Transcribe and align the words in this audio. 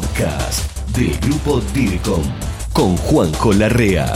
podcast 0.00 0.76
del 0.94 1.18
Grupo 1.20 1.58
DIRCOM 1.72 2.22
con 2.74 2.98
Juanjo 2.98 3.54
Larrea. 3.54 4.12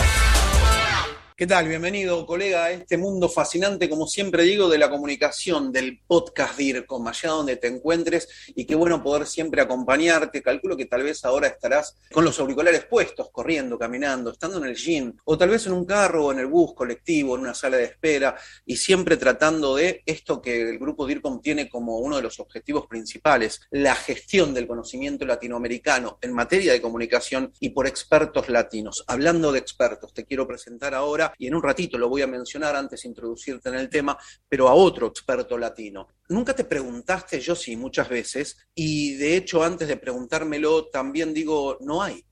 ¿Qué 1.40 1.46
tal? 1.46 1.68
Bienvenido, 1.68 2.26
colega, 2.26 2.64
a 2.64 2.70
este 2.70 2.98
mundo 2.98 3.26
fascinante, 3.26 3.88
como 3.88 4.06
siempre 4.06 4.42
digo, 4.42 4.68
de 4.68 4.76
la 4.76 4.90
comunicación, 4.90 5.72
del 5.72 5.98
podcast 6.06 6.58
DIRCOM, 6.58 7.08
allá 7.08 7.30
donde 7.30 7.56
te 7.56 7.66
encuentres, 7.66 8.28
y 8.48 8.66
qué 8.66 8.74
bueno 8.74 9.02
poder 9.02 9.26
siempre 9.26 9.62
acompañarte. 9.62 10.42
Calculo 10.42 10.76
que 10.76 10.84
tal 10.84 11.02
vez 11.02 11.24
ahora 11.24 11.46
estarás 11.46 11.96
con 12.12 12.26
los 12.26 12.38
auriculares 12.40 12.84
puestos, 12.84 13.30
corriendo, 13.30 13.78
caminando, 13.78 14.32
estando 14.32 14.58
en 14.58 14.64
el 14.64 14.76
gym, 14.76 15.14
o 15.24 15.38
tal 15.38 15.48
vez 15.48 15.66
en 15.66 15.72
un 15.72 15.86
carro, 15.86 16.26
o 16.26 16.32
en 16.32 16.40
el 16.40 16.46
bus 16.46 16.74
colectivo, 16.74 17.36
en 17.36 17.40
una 17.40 17.54
sala 17.54 17.78
de 17.78 17.84
espera, 17.84 18.36
y 18.66 18.76
siempre 18.76 19.16
tratando 19.16 19.76
de 19.76 20.02
esto 20.04 20.42
que 20.42 20.60
el 20.60 20.78
grupo 20.78 21.06
DIRCOM 21.06 21.40
tiene 21.40 21.70
como 21.70 22.00
uno 22.00 22.16
de 22.16 22.22
los 22.22 22.38
objetivos 22.38 22.86
principales, 22.86 23.62
la 23.70 23.94
gestión 23.94 24.52
del 24.52 24.66
conocimiento 24.66 25.24
latinoamericano 25.24 26.18
en 26.20 26.34
materia 26.34 26.74
de 26.74 26.82
comunicación 26.82 27.50
y 27.60 27.70
por 27.70 27.86
expertos 27.86 28.50
latinos. 28.50 29.04
Hablando 29.06 29.52
de 29.52 29.60
expertos, 29.60 30.12
te 30.12 30.26
quiero 30.26 30.46
presentar 30.46 30.94
ahora 30.94 31.29
y 31.38 31.46
en 31.46 31.54
un 31.54 31.62
ratito 31.62 31.98
lo 31.98 32.08
voy 32.08 32.22
a 32.22 32.26
mencionar 32.26 32.76
antes 32.76 33.02
de 33.02 33.08
introducirte 33.08 33.68
en 33.68 33.76
el 33.76 33.88
tema, 33.88 34.18
pero 34.48 34.68
a 34.68 34.74
otro 34.74 35.08
experto 35.08 35.56
latino. 35.58 36.08
Nunca 36.28 36.54
te 36.54 36.64
preguntaste, 36.64 37.40
yo 37.40 37.54
sí, 37.54 37.76
muchas 37.76 38.08
veces, 38.08 38.56
y 38.74 39.14
de 39.14 39.36
hecho 39.36 39.62
antes 39.62 39.88
de 39.88 39.96
preguntármelo 39.96 40.88
también 40.88 41.34
digo, 41.34 41.78
no 41.80 42.02
hay, 42.02 42.24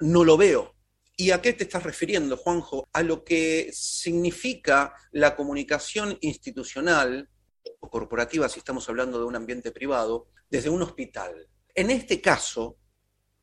no 0.00 0.24
lo 0.24 0.36
veo. 0.36 0.74
¿Y 1.16 1.32
a 1.32 1.42
qué 1.42 1.52
te 1.52 1.64
estás 1.64 1.82
refiriendo, 1.82 2.36
Juanjo? 2.38 2.88
A 2.94 3.02
lo 3.02 3.24
que 3.24 3.70
significa 3.74 4.94
la 5.12 5.36
comunicación 5.36 6.16
institucional 6.22 7.28
o 7.80 7.90
corporativa, 7.90 8.48
si 8.48 8.58
estamos 8.58 8.88
hablando 8.88 9.18
de 9.18 9.26
un 9.26 9.36
ambiente 9.36 9.70
privado, 9.70 10.28
desde 10.48 10.70
un 10.70 10.80
hospital. 10.80 11.46
En 11.74 11.90
este 11.90 12.20
caso, 12.20 12.78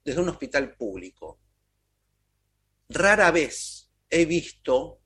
desde 0.04 0.22
un 0.22 0.30
hospital 0.30 0.74
público. 0.76 1.40
Rara 2.90 3.30
vez 3.30 3.87
he 4.10 4.26
visto 4.26 5.00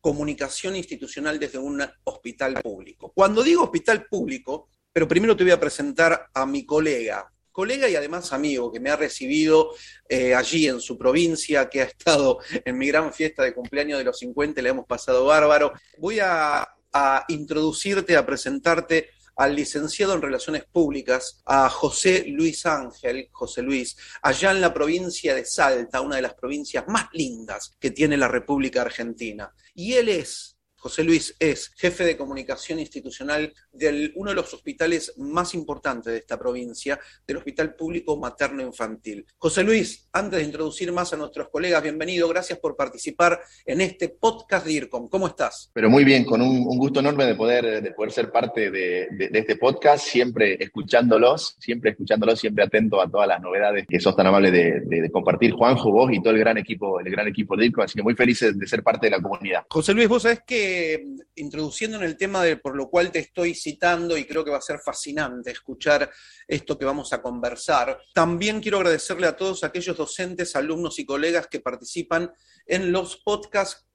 comunicación 0.00 0.76
institucional 0.76 1.38
desde 1.38 1.58
un 1.58 1.84
hospital 2.04 2.60
público. 2.62 3.12
Cuando 3.14 3.42
digo 3.42 3.64
hospital 3.64 4.06
público, 4.06 4.68
pero 4.92 5.08
primero 5.08 5.36
te 5.36 5.44
voy 5.44 5.52
a 5.52 5.60
presentar 5.60 6.28
a 6.32 6.46
mi 6.46 6.64
colega, 6.64 7.30
colega 7.50 7.88
y 7.88 7.96
además 7.96 8.32
amigo 8.32 8.70
que 8.70 8.80
me 8.80 8.90
ha 8.90 8.96
recibido 8.96 9.74
eh, 10.08 10.34
allí 10.34 10.68
en 10.68 10.80
su 10.80 10.96
provincia, 10.96 11.68
que 11.68 11.82
ha 11.82 11.84
estado 11.84 12.38
en 12.64 12.78
mi 12.78 12.86
gran 12.88 13.12
fiesta 13.12 13.42
de 13.42 13.54
cumpleaños 13.54 13.98
de 13.98 14.04
los 14.04 14.18
50, 14.18 14.62
le 14.62 14.68
hemos 14.68 14.86
pasado 14.86 15.26
bárbaro. 15.26 15.72
Voy 15.98 16.20
a, 16.20 16.68
a 16.92 17.24
introducirte, 17.28 18.16
a 18.16 18.24
presentarte 18.24 19.10
al 19.38 19.54
licenciado 19.54 20.14
en 20.14 20.22
Relaciones 20.22 20.64
Públicas, 20.64 21.40
a 21.46 21.70
José 21.70 22.24
Luis 22.26 22.66
Ángel, 22.66 23.28
José 23.30 23.62
Luis, 23.62 23.96
allá 24.20 24.50
en 24.50 24.60
la 24.60 24.74
provincia 24.74 25.34
de 25.34 25.44
Salta, 25.44 26.00
una 26.00 26.16
de 26.16 26.22
las 26.22 26.34
provincias 26.34 26.84
más 26.88 27.06
lindas 27.12 27.76
que 27.78 27.92
tiene 27.92 28.16
la 28.16 28.28
República 28.28 28.82
Argentina. 28.82 29.54
Y 29.74 29.94
él 29.94 30.08
es 30.08 30.57
José 30.78 31.02
Luis 31.02 31.34
es 31.40 31.72
jefe 31.76 32.04
de 32.04 32.16
comunicación 32.16 32.78
institucional 32.78 33.52
de 33.72 34.12
uno 34.14 34.30
de 34.30 34.36
los 34.36 34.54
hospitales 34.54 35.12
más 35.18 35.52
importantes 35.54 36.12
de 36.12 36.20
esta 36.20 36.38
provincia, 36.38 37.00
del 37.26 37.38
Hospital 37.38 37.74
Público 37.74 38.16
Materno 38.16 38.62
Infantil. 38.62 39.26
José 39.38 39.64
Luis, 39.64 40.08
antes 40.12 40.38
de 40.38 40.44
introducir 40.44 40.92
más 40.92 41.12
a 41.12 41.16
nuestros 41.16 41.48
colegas, 41.48 41.82
bienvenido, 41.82 42.28
gracias 42.28 42.60
por 42.60 42.76
participar 42.76 43.40
en 43.66 43.80
este 43.80 44.08
podcast 44.08 44.66
de 44.66 44.72
IRCOM. 44.72 45.08
¿Cómo 45.08 45.26
estás? 45.26 45.68
Pero 45.74 45.90
muy 45.90 46.04
bien, 46.04 46.24
con 46.24 46.40
un, 46.40 46.64
gusto 46.78 47.00
enorme 47.00 47.26
de 47.26 47.34
poder, 47.34 47.82
de 47.82 47.90
poder 47.90 48.12
ser 48.12 48.30
parte 48.30 48.70
de, 48.70 49.08
este 49.32 49.56
podcast, 49.56 50.06
siempre 50.06 50.62
escuchándolos, 50.62 51.56
siempre 51.58 51.90
escuchándolos, 51.90 52.38
siempre 52.38 52.62
atento 52.62 53.00
a 53.00 53.10
todas 53.10 53.26
las 53.26 53.40
novedades 53.40 53.84
que 53.88 53.98
sos 53.98 54.14
tan 54.14 54.28
amable 54.28 54.52
de, 54.52 55.10
compartir, 55.10 55.52
Juanjo, 55.52 55.90
vos 55.90 56.12
y 56.12 56.22
todo 56.22 56.34
el 56.34 56.38
gran 56.38 56.56
equipo, 56.56 57.00
el 57.00 57.10
gran 57.10 57.26
equipo 57.26 57.56
de 57.56 57.66
IRCOM, 57.66 57.84
así 57.84 57.96
que 57.96 58.02
muy 58.04 58.14
felices 58.14 58.56
de 58.56 58.66
ser 58.66 58.84
parte 58.84 59.08
de 59.08 59.10
la 59.10 59.20
comunidad. 59.20 59.64
José 59.68 59.92
Luis, 59.92 60.06
vos 60.06 60.22
sabés 60.22 60.42
que 60.46 60.68
introduciendo 61.34 61.96
en 61.96 62.04
el 62.04 62.16
tema 62.16 62.42
de 62.42 62.56
por 62.56 62.76
lo 62.76 62.88
cual 62.88 63.10
te 63.10 63.20
estoy 63.20 63.54
citando 63.54 64.16
y 64.16 64.24
creo 64.24 64.44
que 64.44 64.50
va 64.50 64.58
a 64.58 64.62
ser 64.62 64.78
fascinante 64.78 65.50
escuchar 65.50 66.10
esto 66.46 66.78
que 66.78 66.84
vamos 66.84 67.12
a 67.12 67.22
conversar, 67.22 68.00
también 68.14 68.60
quiero 68.60 68.78
agradecerle 68.78 69.26
a 69.26 69.36
todos 69.36 69.64
aquellos 69.64 69.96
docentes, 69.96 70.56
alumnos 70.56 70.98
y 70.98 71.04
colegas 71.04 71.46
que 71.46 71.60
participan 71.60 72.32
en 72.66 72.92
los 72.92 73.16
podcasts 73.16 73.88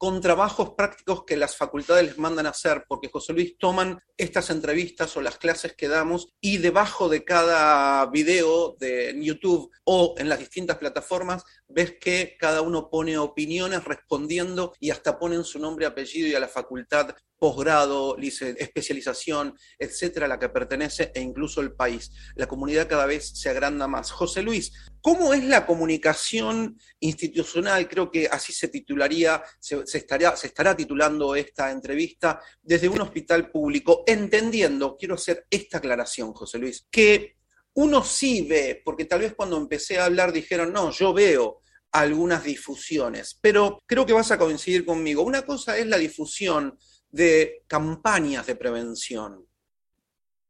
con 0.00 0.22
trabajos 0.22 0.70
prácticos 0.78 1.24
que 1.26 1.36
las 1.36 1.58
facultades 1.58 2.06
les 2.06 2.16
mandan 2.16 2.46
a 2.46 2.50
hacer, 2.50 2.86
porque 2.88 3.10
José 3.10 3.34
Luis 3.34 3.58
toman 3.58 4.00
estas 4.16 4.48
entrevistas 4.48 5.14
o 5.14 5.20
las 5.20 5.36
clases 5.36 5.74
que 5.76 5.88
damos 5.88 6.32
y 6.40 6.56
debajo 6.56 7.10
de 7.10 7.22
cada 7.22 8.06
video 8.06 8.76
de 8.80 9.14
YouTube 9.20 9.70
o 9.84 10.14
en 10.16 10.30
las 10.30 10.38
distintas 10.38 10.78
plataformas 10.78 11.44
ves 11.70 11.96
que 12.00 12.36
cada 12.38 12.62
uno 12.62 12.90
pone 12.90 13.18
opiniones 13.18 13.84
respondiendo 13.84 14.74
y 14.78 14.90
hasta 14.90 15.18
ponen 15.18 15.44
su 15.44 15.58
nombre, 15.58 15.86
apellido 15.86 16.28
y 16.28 16.34
a 16.34 16.40
la 16.40 16.48
facultad 16.48 17.14
posgrado, 17.40 18.16
especialización, 18.18 19.56
etcétera, 19.78 20.26
a 20.26 20.28
la 20.28 20.38
que 20.38 20.50
pertenece 20.50 21.10
e 21.14 21.20
incluso 21.20 21.62
el 21.62 21.72
país. 21.72 22.12
La 22.36 22.46
comunidad 22.46 22.86
cada 22.86 23.06
vez 23.06 23.30
se 23.34 23.48
agranda 23.48 23.88
más. 23.88 24.10
José 24.10 24.42
Luis, 24.42 24.72
¿cómo 25.00 25.32
es 25.32 25.42
la 25.44 25.64
comunicación 25.64 26.78
institucional? 27.00 27.88
Creo 27.88 28.10
que 28.10 28.28
así 28.30 28.52
se 28.52 28.68
titularía, 28.68 29.42
se, 29.58 29.82
estaría, 29.94 30.36
se 30.36 30.48
estará 30.48 30.76
titulando 30.76 31.34
esta 31.34 31.70
entrevista 31.70 32.40
desde 32.60 32.90
un 32.90 33.00
hospital 33.00 33.50
público, 33.50 34.04
entendiendo, 34.06 34.96
quiero 34.98 35.14
hacer 35.14 35.46
esta 35.48 35.78
aclaración, 35.78 36.34
José 36.34 36.58
Luis, 36.58 36.86
que 36.90 37.39
uno 37.80 38.04
sí 38.04 38.42
ve, 38.42 38.82
porque 38.84 39.06
tal 39.06 39.20
vez 39.20 39.34
cuando 39.34 39.56
empecé 39.56 39.98
a 39.98 40.04
hablar 40.04 40.32
dijeron, 40.32 40.72
no, 40.72 40.90
yo 40.90 41.14
veo 41.14 41.62
algunas 41.92 42.44
difusiones, 42.44 43.38
pero 43.40 43.78
creo 43.86 44.04
que 44.04 44.12
vas 44.12 44.30
a 44.30 44.38
coincidir 44.38 44.84
conmigo. 44.84 45.22
Una 45.22 45.42
cosa 45.42 45.76
es 45.78 45.86
la 45.86 45.96
difusión 45.96 46.78
de 47.10 47.64
campañas 47.66 48.46
de 48.46 48.54
prevención. 48.54 49.46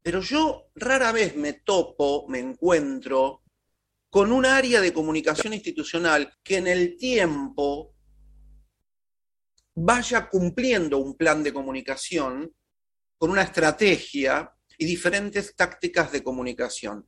Pero 0.02 0.20
yo 0.20 0.70
rara 0.74 1.12
vez 1.12 1.36
me 1.36 1.52
topo, 1.52 2.26
me 2.28 2.40
encuentro 2.40 3.42
con 4.10 4.32
un 4.32 4.44
área 4.44 4.80
de 4.80 4.92
comunicación 4.92 5.54
institucional 5.54 6.34
que 6.42 6.56
en 6.56 6.66
el 6.66 6.96
tiempo 6.96 7.94
vaya 9.74 10.28
cumpliendo 10.28 10.98
un 10.98 11.16
plan 11.16 11.42
de 11.44 11.52
comunicación 11.52 12.52
con 13.16 13.30
una 13.30 13.42
estrategia 13.42 14.52
y 14.80 14.86
diferentes 14.86 15.54
tácticas 15.54 16.10
de 16.10 16.24
comunicación. 16.24 17.06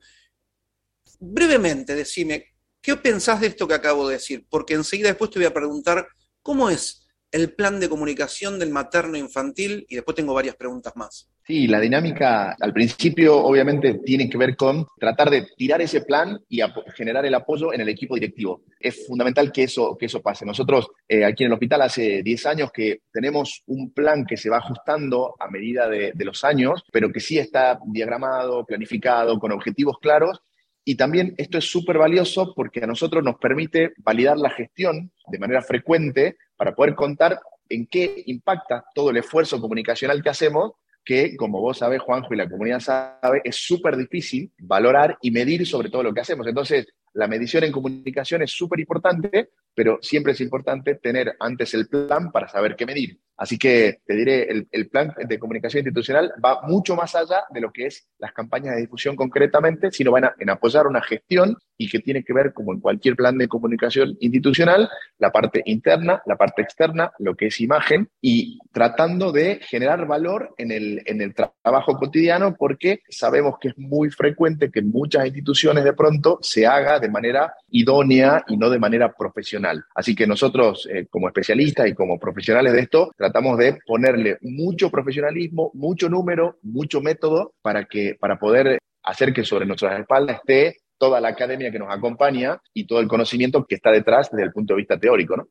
Brevemente, 1.19 1.94
decime, 1.94 2.55
¿qué 2.83 2.97
pensás 2.97 3.41
de 3.41 3.47
esto 3.47 3.66
que 3.66 3.72
acabo 3.72 4.06
de 4.06 4.16
decir? 4.16 4.47
Porque 4.50 4.75
enseguida 4.75 5.09
después 5.09 5.31
te 5.31 5.38
voy 5.38 5.47
a 5.47 5.55
preguntar 5.55 6.06
cómo 6.43 6.69
es 6.69 7.01
el 7.32 7.54
plan 7.54 7.81
de 7.81 7.88
comunicación 7.88 8.59
del 8.59 8.70
materno 8.70 9.16
infantil 9.16 9.87
y 9.88 9.97
después 9.97 10.15
tengo 10.15 10.34
varias 10.34 10.54
preguntas 10.54 10.94
más. 10.97 11.28
Sí, 11.44 11.66
la 11.66 11.81
dinámica 11.81 12.54
al 12.60 12.72
principio 12.72 13.37
obviamente 13.38 14.00
tiene 14.04 14.31
que 14.31 14.38
ver 14.38 14.54
con 14.54 14.87
tratar 15.00 15.31
de 15.31 15.48
tirar 15.56 15.81
ese 15.81 16.03
plan 16.03 16.38
y 16.48 16.60
generar 16.94 17.26
el 17.26 17.34
apoyo 17.34 17.72
en 17.72 17.81
el 17.81 17.88
equipo 17.88 18.15
directivo. 18.15 18.62
Es 18.78 19.06
fundamental 19.06 19.50
que 19.50 19.65
eso, 19.65 19.97
que 19.98 20.06
eso 20.06 20.21
pase. 20.21 20.44
Nosotros 20.44 20.88
eh, 21.09 21.25
aquí 21.25 21.42
en 21.42 21.48
el 21.48 21.54
hospital 21.54 21.82
hace 21.82 22.22
10 22.22 22.47
años 22.47 22.71
que 22.71 23.00
tenemos 23.10 23.62
un 23.66 23.92
plan 23.92 24.25
que 24.25 24.37
se 24.37 24.50
va 24.50 24.59
ajustando 24.59 25.34
a 25.41 25.48
medida 25.48 25.88
de, 25.88 26.12
de 26.15 26.25
los 26.25 26.44
años, 26.44 26.84
pero 26.92 27.10
que 27.10 27.19
sí 27.19 27.38
está 27.38 27.81
diagramado, 27.87 28.65
planificado, 28.65 29.38
con 29.41 29.50
objetivos 29.53 29.98
claros 30.00 30.42
y 30.84 30.97
también 30.97 31.34
esto 31.38 31.59
es 31.59 31.71
súper 31.71 31.98
valioso 31.98 32.53
porque 32.54 32.82
a 32.82 32.87
nosotros 32.87 33.22
nos 33.22 33.37
permite 33.37 33.92
validar 33.98 34.37
la 34.37 34.50
gestión 34.50 35.12
de 35.28 35.38
manera 35.38 35.62
frecuente 35.62 36.37
para 36.62 36.76
poder 36.76 36.94
contar 36.94 37.40
en 37.68 37.88
qué 37.88 38.22
impacta 38.26 38.84
todo 38.94 39.10
el 39.10 39.16
esfuerzo 39.16 39.60
comunicacional 39.60 40.22
que 40.22 40.30
hacemos, 40.30 40.74
que 41.04 41.36
como 41.36 41.60
vos 41.60 41.78
sabés, 41.78 42.00
Juanjo, 42.00 42.32
y 42.32 42.36
la 42.36 42.48
comunidad 42.48 42.78
sabe, 42.78 43.40
es 43.42 43.56
súper 43.56 43.96
difícil 43.96 44.52
valorar 44.60 45.18
y 45.22 45.32
medir 45.32 45.66
sobre 45.66 45.90
todo 45.90 46.04
lo 46.04 46.14
que 46.14 46.20
hacemos. 46.20 46.47
Entonces, 46.47 46.86
la 47.14 47.28
medición 47.28 47.64
en 47.64 47.72
comunicación 47.72 48.42
es 48.42 48.53
súper 48.53 48.80
importante, 48.80 49.50
pero 49.74 49.98
siempre 50.03 50.32
es 50.32 50.41
importante 50.41 50.94
tener 50.97 51.34
antes 51.41 51.74
el 51.74 51.88
plan 51.88 52.30
para 52.30 52.48
saber 52.48 52.76
qué 52.76 52.86
medir. 52.86 53.18
Así 53.36 53.59
que 53.59 53.98
te 54.06 54.14
diré, 54.14 54.66
el, 54.70 54.88
plan 54.88 55.12
de 55.26 55.38
comunicación 55.38 55.80
institucional 55.80 56.32
va 56.44 56.60
mucho 56.62 56.94
más 56.94 57.14
allá 57.14 57.42
de 57.50 57.60
lo 57.60 57.72
que 57.72 57.86
es 57.86 58.06
las 58.18 58.32
campañas 58.32 58.76
de 58.76 58.82
difusión 58.82 59.16
concretamente, 59.16 59.91
sino 59.91 60.12
van 60.12 60.26
a, 60.26 60.34
en 60.38 60.50
apoyar 60.50 60.86
una 60.86 61.03
gestión 61.03 61.56
y 61.76 61.88
que 61.88 61.98
tiene 61.98 62.22
que 62.22 62.32
ver, 62.32 62.53
como 62.53 62.72
en 62.72 62.78
cualquier 62.78 63.16
plan 63.16 63.36
de 63.38 63.48
comunicación 63.48 64.16
institucional, 64.20 64.88
la 65.18 65.32
parte 65.32 65.62
interna, 65.65 66.22
la 66.26 66.36
parte 66.36 66.62
externa, 66.62 67.10
lo 67.18 67.34
que 67.34 67.47
es 67.47 67.60
imagen, 67.60 68.08
y 68.20 68.60
tratando 68.70 69.32
de 69.32 69.58
generar 69.62 70.06
valor 70.06 70.54
en 70.58 70.70
el, 70.70 71.03
en 71.06 71.20
el 71.20 71.34
trabajo 71.34 71.97
cotidiano, 71.97 72.54
porque 72.56 73.00
sabemos 73.08 73.56
que 73.60 73.68
es 73.68 73.78
muy 73.78 74.10
frecuente 74.10 74.70
que 74.70 74.80
en 74.80 74.91
muchas 74.91 75.26
instituciones 75.26 75.82
de 75.82 75.94
pronto 75.94 76.38
se 76.42 76.66
haga 76.66 77.00
de 77.03 77.10
manera 77.10 77.54
idónea 77.71 78.45
y 78.49 78.57
no 78.57 78.71
de 78.71 78.78
manera 78.78 79.13
profesional. 79.13 79.84
Así 79.95 80.15
que 80.15 80.27
nosotros, 80.27 80.89
eh, 80.91 81.07
como 81.10 81.28
especialistas 81.28 81.87
y 81.89 81.95
como 81.95 82.19
profesionales 82.19 82.72
de 82.72 82.81
esto, 82.81 83.13
tratamos 83.16 83.59
de 83.59 83.78
ponerle 83.87 84.39
mucho 84.41 84.91
profesionalismo, 84.91 85.71
mucho 85.75 86.09
número, 86.09 86.59
mucho 86.63 87.01
método 87.03 87.53
para, 87.60 87.84
que, 87.84 88.16
para 88.19 88.39
poder 88.39 88.78
hacer 89.03 89.33
que 89.33 89.45
sobre 89.45 89.66
nuestras 89.66 90.01
espaldas 90.01 90.37
esté 90.37 90.78
toda 90.97 91.21
la 91.21 91.28
academia 91.28 91.71
que 91.72 91.78
nos 91.78 91.93
acompaña 91.93 92.60
y 92.72 92.87
todo 92.87 93.01
el 93.01 93.09
conocimiento 93.09 93.65
que 93.65 93.75
está 93.75 93.91
detrás 93.91 94.31
desde 94.31 94.45
el 94.45 94.53
punto 94.53 94.75
de 94.75 94.78
vista 94.78 94.99
teórico, 94.99 95.37
¿no? 95.37 95.49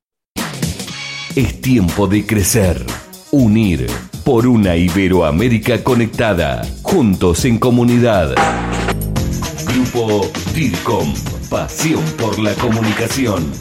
Es 1.36 1.62
tiempo 1.62 2.07
de 2.07 2.25
crecer, 2.25 2.77
unir 3.31 3.88
por 4.24 4.48
una 4.48 4.75
Iberoamérica 4.75 5.83
conectada, 5.83 6.62
juntos 6.83 7.45
en 7.45 7.57
comunidad. 7.57 8.36
Grupo 9.65 10.30
DIRCOM, 10.53 11.13
pasión 11.51 12.01
por 12.15 12.39
la 12.39 12.56
comunicación. 12.56 13.51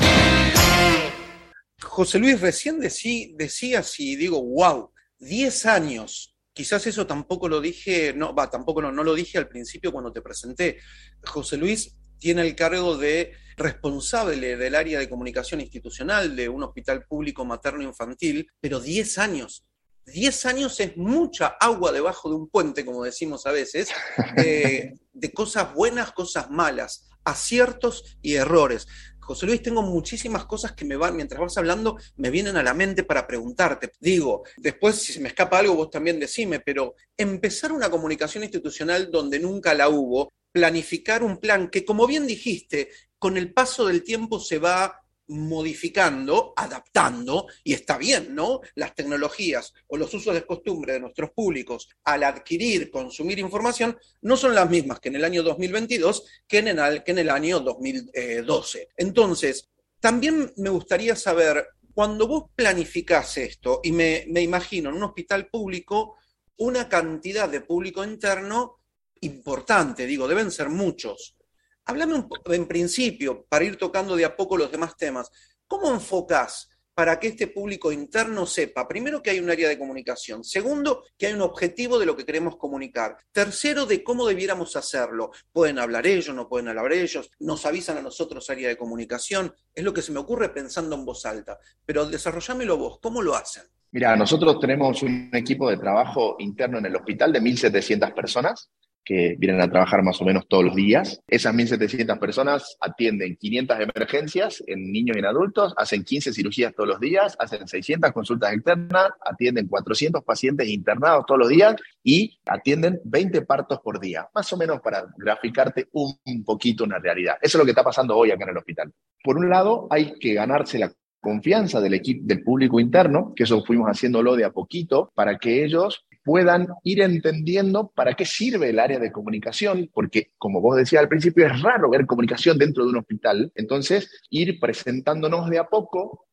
José 1.83 2.21
Luis, 2.21 2.41
recién 2.41 2.79
decí, 2.79 3.35
decías 3.37 3.99
y 3.99 4.15
digo, 4.15 4.41
wow, 4.41 4.93
10 5.19 5.67
años. 5.67 6.37
Quizás 6.53 6.87
eso 6.87 7.05
tampoco 7.09 7.49
lo 7.49 7.61
dije, 7.61 8.13
no, 8.15 8.33
va, 8.33 8.49
tampoco 8.49 8.81
no, 8.81 9.03
lo 9.03 9.13
dije 9.13 9.39
al 9.39 9.49
principio 9.49 9.91
cuando 9.91 10.13
te 10.13 10.23
presenté. 10.23 10.79
José 11.25 11.57
Luis 11.57 11.97
tiene 12.21 12.43
el 12.43 12.55
cargo 12.55 12.97
de 12.97 13.33
responsable 13.57 14.57
del 14.57 14.77
área 14.77 15.01
de 15.01 15.09
comunicación 15.09 15.61
institucional 15.61 16.37
de 16.37 16.49
un 16.49 16.63
hospital 16.63 17.07
público 17.07 17.45
materno 17.45 17.83
infantil, 17.83 18.49
pero 18.61 18.79
10 18.79 19.19
años. 19.19 19.67
10 20.07 20.47
años 20.47 20.79
es 20.79 20.97
mucha 20.97 21.57
agua 21.59 21.91
debajo 21.91 22.29
de 22.29 22.37
un 22.37 22.49
puente, 22.49 22.85
como 22.85 23.03
decimos 23.03 23.47
a 23.47 23.51
veces, 23.51 23.89
de, 24.37 24.97
de 25.13 25.33
cosas 25.33 25.75
buenas, 25.75 26.13
cosas 26.13 26.51
malas, 26.51 27.10
aciertos 27.25 28.17
y 28.23 28.35
errores. 28.35 28.87
José 29.19 29.47
Luis, 29.47 29.63
tengo 29.63 29.83
muchísimas 29.83 30.45
cosas 30.45 30.73
que 30.73 30.85
me 30.85 30.97
van, 30.97 31.15
mientras 31.15 31.41
vas 31.41 31.57
hablando, 31.57 31.97
me 32.17 32.31
vienen 32.31 32.57
a 32.57 32.63
la 32.63 32.75
mente 32.75 33.05
para 33.05 33.27
preguntarte. 33.27 33.93
Digo, 34.01 34.43
después 34.57 34.97
si 34.97 35.13
se 35.13 35.21
me 35.21 35.29
escapa 35.29 35.59
algo, 35.59 35.77
vos 35.77 35.91
también 35.91 36.19
decime, 36.19 36.59
pero 36.59 36.97
empezar 37.17 37.71
una 37.71 37.91
comunicación 37.91 38.43
institucional 38.43 39.11
donde 39.11 39.39
nunca 39.39 39.73
la 39.73 39.89
hubo, 39.89 40.33
planificar 40.51 41.23
un 41.23 41.39
plan 41.39 41.71
que, 41.71 41.85
como 41.85 42.07
bien 42.09 42.27
dijiste, 42.27 42.91
con 43.19 43.37
el 43.37 43.53
paso 43.53 43.87
del 43.87 44.03
tiempo 44.03 44.41
se 44.41 44.59
va 44.59 45.01
modificando, 45.31 46.53
adaptando, 46.57 47.47
y 47.63 47.73
está 47.73 47.97
bien, 47.97 48.35
¿no? 48.35 48.61
Las 48.75 48.95
tecnologías 48.95 49.73
o 49.87 49.97
los 49.97 50.13
usos 50.13 50.35
de 50.35 50.45
costumbre 50.45 50.95
de 50.95 51.01
nuestros 51.01 51.31
públicos 51.31 51.89
al 52.05 52.25
adquirir, 52.25 52.91
consumir 52.91 53.39
información, 53.39 53.97
no 54.23 54.37
son 54.37 54.55
las 54.55 54.69
mismas 54.69 54.99
que 55.01 55.09
en 55.09 55.17
el 55.17 55.25
año 55.25 55.43
2022 55.43 56.25
que 56.47 56.59
en 56.59 56.69
el, 56.69 57.05
que 57.05 57.13
en 57.13 57.19
el 57.19 57.31
año 57.31 57.61
2012. 57.61 58.89
Entonces, 58.97 59.69
también 60.01 60.53
me 60.57 60.71
gustaría 60.71 61.15
saber, 61.15 61.67
cuando 61.95 62.27
vos 62.27 62.51
planificás 62.55 63.39
esto, 63.39 63.81
y 63.83 63.93
me, 63.93 64.25
me 64.29 64.43
imagino 64.43 64.91
en 64.91 64.97
un 64.97 65.05
hospital 65.05 65.49
público, 65.49 66.17
una 66.57 66.89
cantidad 66.89 67.49
de 67.49 67.61
público 67.61 68.05
interno 68.05 68.81
importante, 69.21 70.07
digo, 70.07 70.27
deben 70.27 70.51
ser 70.51 70.71
muchos 70.71 71.37
Háblame 71.85 72.15
un 72.15 72.29
en 72.47 72.67
principio, 72.67 73.47
para 73.49 73.65
ir 73.65 73.77
tocando 73.77 74.17
de 74.17 74.25
a 74.25 74.37
poco 74.37 74.57
los 74.57 74.71
demás 74.71 74.97
temas, 74.97 75.31
¿cómo 75.67 75.91
enfocás 75.91 76.69
para 77.01 77.19
que 77.19 77.29
este 77.29 77.47
público 77.47 77.93
interno 77.93 78.45
sepa, 78.45 78.87
primero, 78.87 79.23
que 79.23 79.31
hay 79.31 79.41
un 79.41 79.49
área 79.49 79.69
de 79.71 79.79
comunicación, 79.79 80.45
segundo, 80.45 81.05
que 81.17 81.29
hay 81.29 81.33
un 81.33 81.41
objetivo 81.41 81.99
de 81.99 82.05
lo 82.05 82.15
que 82.15 82.27
queremos 82.27 82.57
comunicar, 82.57 83.17
tercero, 83.33 83.87
de 83.87 84.05
cómo 84.05 84.27
debiéramos 84.27 84.77
hacerlo? 84.77 85.31
Pueden 85.51 85.79
hablar 85.79 86.07
ellos, 86.07 86.35
no 86.35 86.47
pueden 86.47 86.69
hablar 86.69 86.93
ellos, 86.93 87.31
nos 87.39 87.65
avisan 87.65 87.97
a 87.97 88.03
nosotros 88.03 88.51
área 88.51 88.69
de 88.69 88.77
comunicación, 88.77 89.55
es 89.75 89.83
lo 89.83 89.95
que 89.95 90.03
se 90.03 90.13
me 90.13 90.19
ocurre 90.19 90.51
pensando 90.51 90.95
en 90.95 91.07
voz 91.07 91.25
alta, 91.25 91.59
pero 91.87 92.05
desarrollámelo 92.05 92.77
vos, 92.77 92.99
¿cómo 93.01 93.23
lo 93.23 93.35
hacen? 93.35 93.63
Mira, 93.93 94.15
nosotros 94.15 94.61
tenemos 94.61 95.03
un 95.03 95.31
equipo 95.33 95.71
de 95.71 95.79
trabajo 95.79 96.37
interno 96.39 96.79
en 96.79 96.87
el 96.87 96.97
hospital 96.97 97.33
de 97.33 97.41
1.700 97.41 98.15
personas 98.15 98.71
que 99.05 99.37
vienen 99.39 99.61
a 99.61 99.71
trabajar 99.71 100.03
más 100.03 100.21
o 100.21 100.25
menos 100.25 100.47
todos 100.49 100.65
los 100.65 100.75
días. 100.75 101.21
Esas 101.29 101.55
1.700 101.55 102.19
personas 102.19 102.77
atienden 102.81 103.37
500 103.37 103.79
emergencias 103.81 104.63
en 104.67 104.93
niños 104.93 105.17
y 105.17 105.21
en 105.21 105.27
adultos, 105.27 105.75
hacen 105.77 106.05
15 106.05 106.33
cirugías 106.33 106.75
todos 106.75 106.89
los 106.89 107.01
días, 107.01 107.37
hacen 107.39 107.67
600 107.67 108.13
consultas 108.13 108.53
externas, 108.53 109.11
atienden 109.25 109.67
400 109.69 110.23
pacientes 110.23 110.69
internados 110.69 111.25
todos 111.27 111.41
los 111.41 111.49
días 111.49 111.77
y 112.03 112.39
atienden 112.47 113.01
20 113.05 113.43
partos 113.43 113.81
por 113.81 114.01
día, 114.01 114.29
más 114.35 114.53
o 114.53 114.57
menos 114.57 114.81
para 114.81 115.07
graficarte 115.17 115.89
un, 115.93 116.19
poquito 116.45 116.85
una 116.85 116.99
realidad. 116.99 117.37
Eso 117.41 117.59
es 117.59 117.61
lo 117.61 117.65
que 117.65 117.73
está 117.73 117.85
pasando 117.85 118.17
hoy 118.17 118.31
acá 118.31 118.45
en 118.45 118.51
el 118.51 118.59
hospital. 118.59 118.93
Por 119.23 119.37
un 119.37 119.51
lado, 119.51 119.87
hay 119.91 120.15
que 120.19 120.35
ganarse 120.35 120.79
la 120.79 120.93
confianza 121.21 121.81
del 121.81 121.95
equipo 121.95 122.21
del 122.25 122.43
público 122.43 122.81
interno, 122.81 123.33
que 123.37 123.45
eso 123.45 123.63
fuimos 123.65 123.89
haciéndolo 123.89 124.37
de 124.37 124.45
a 124.45 124.53
poquito 124.53 125.11
para 125.15 125.39
que 125.39 125.65
ellos 125.65 126.07
puedan 126.23 126.69
ir 126.85 127.01
entendiendo 127.01 127.89
para 127.95 128.15
qué 128.15 128.25
sirve 128.25 128.71
el 128.71 128.79
área 128.79 128.99
de 128.99 129.13
comunicación, 129.13 129.91
porque 129.93 130.31
como 130.39 130.61
vos 130.61 130.77
decías 130.77 131.03
al 131.03 131.09
principio, 131.09 131.47
es 131.47 131.63
raro 131.63 131.91
ver 131.91 132.07
comunicación 132.07 132.59
dentro 132.59 132.85
de 132.85 132.91
un 132.91 132.99
hospital. 132.99 133.53
Entonces, 133.55 134.11
ir 134.31 134.59
presentándonos 134.61 135.49
de 135.49 135.59
a 135.59 135.65
poco, 135.65 136.27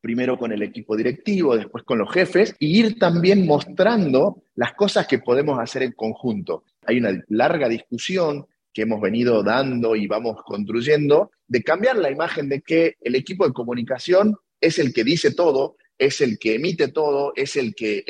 primero 0.00 0.38
con 0.38 0.52
el 0.52 0.62
equipo 0.62 0.96
directivo, 0.96 1.56
después 1.56 1.84
con 1.84 1.98
los 1.98 2.12
jefes, 2.12 2.54
y 2.58 2.78
ir 2.78 2.98
también 2.98 3.46
mostrando 3.46 4.42
las 4.54 4.74
cosas 4.74 5.06
que 5.06 5.18
podemos 5.18 5.58
hacer 5.58 5.82
en 5.82 5.92
conjunto. 5.92 6.64
Hay 6.86 6.98
una 6.98 7.22
larga 7.28 7.68
discusión 7.68 8.46
que 8.72 8.82
hemos 8.82 9.00
venido 9.00 9.42
dando 9.42 9.94
y 9.94 10.06
vamos 10.06 10.42
construyendo, 10.44 11.30
de 11.46 11.62
cambiar 11.62 11.96
la 11.96 12.10
imagen 12.10 12.48
de 12.48 12.62
que 12.62 12.96
el 13.00 13.14
equipo 13.14 13.46
de 13.46 13.52
comunicación 13.52 14.36
es 14.60 14.78
el 14.78 14.92
que 14.92 15.04
dice 15.04 15.34
todo, 15.34 15.76
es 15.98 16.20
el 16.20 16.38
que 16.38 16.54
emite 16.54 16.88
todo, 16.88 17.32
es 17.36 17.56
el 17.56 17.74
que, 17.74 18.02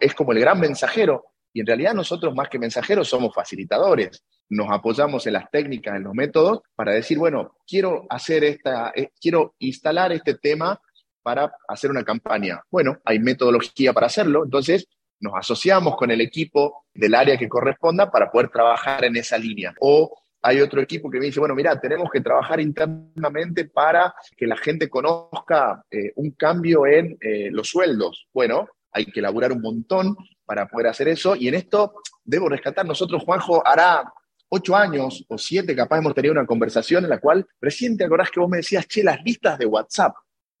es 0.00 0.14
como 0.14 0.32
el 0.32 0.40
gran 0.40 0.60
mensajero. 0.60 1.26
Y 1.52 1.60
en 1.60 1.66
realidad 1.66 1.94
nosotros 1.94 2.34
más 2.34 2.48
que 2.48 2.58
mensajeros 2.58 3.08
somos 3.08 3.34
facilitadores. 3.34 4.24
Nos 4.48 4.70
apoyamos 4.70 5.26
en 5.26 5.34
las 5.34 5.50
técnicas, 5.50 5.96
en 5.96 6.04
los 6.04 6.14
métodos, 6.14 6.60
para 6.74 6.92
decir, 6.92 7.18
bueno, 7.18 7.56
quiero 7.66 8.06
hacer 8.08 8.44
esta, 8.44 8.92
eh, 8.94 9.10
quiero 9.20 9.54
instalar 9.58 10.12
este 10.12 10.34
tema 10.34 10.80
para 11.22 11.52
hacer 11.68 11.90
una 11.90 12.04
campaña. 12.04 12.62
Bueno, 12.70 12.98
hay 13.04 13.18
metodología 13.18 13.92
para 13.92 14.06
hacerlo, 14.06 14.44
entonces 14.44 14.88
nos 15.20 15.34
asociamos 15.36 15.96
con 15.96 16.10
el 16.10 16.20
equipo 16.20 16.84
del 16.92 17.14
área 17.14 17.38
que 17.38 17.48
corresponda 17.48 18.10
para 18.10 18.30
poder 18.30 18.48
trabajar 18.48 19.04
en 19.04 19.16
esa 19.16 19.38
línea. 19.38 19.72
O 19.80 20.16
hay 20.42 20.60
otro 20.60 20.80
equipo 20.80 21.08
que 21.08 21.20
me 21.20 21.26
dice, 21.26 21.38
bueno, 21.38 21.54
mira, 21.54 21.80
tenemos 21.80 22.10
que 22.10 22.20
trabajar 22.20 22.60
internamente 22.60 23.66
para 23.66 24.12
que 24.36 24.48
la 24.48 24.56
gente 24.56 24.88
conozca 24.88 25.84
eh, 25.88 26.12
un 26.16 26.32
cambio 26.32 26.86
en 26.86 27.16
eh, 27.20 27.50
los 27.52 27.68
sueldos. 27.68 28.26
Bueno, 28.34 28.66
hay 28.92 29.06
que 29.06 29.20
elaborar 29.20 29.52
un 29.52 29.60
montón 29.60 30.16
para 30.44 30.68
poder 30.68 30.88
hacer 30.88 31.08
eso. 31.08 31.34
Y 31.34 31.48
en 31.48 31.54
esto 31.54 31.94
debo 32.24 32.48
rescatar, 32.48 32.86
nosotros, 32.86 33.22
Juanjo, 33.24 33.66
hará 33.66 34.12
ocho 34.48 34.76
años 34.76 35.24
o 35.28 35.38
siete, 35.38 35.74
capaz 35.74 35.98
hemos 35.98 36.14
tenido 36.14 36.32
una 36.32 36.46
conversación 36.46 37.04
en 37.04 37.10
la 37.10 37.20
cual, 37.20 37.46
recién 37.60 37.96
te 37.96 38.04
acordás 38.04 38.30
que 38.30 38.40
vos 38.40 38.50
me 38.50 38.58
decías, 38.58 38.86
che, 38.86 39.02
las 39.02 39.22
listas 39.24 39.58
de 39.58 39.66
WhatsApp. 39.66 40.14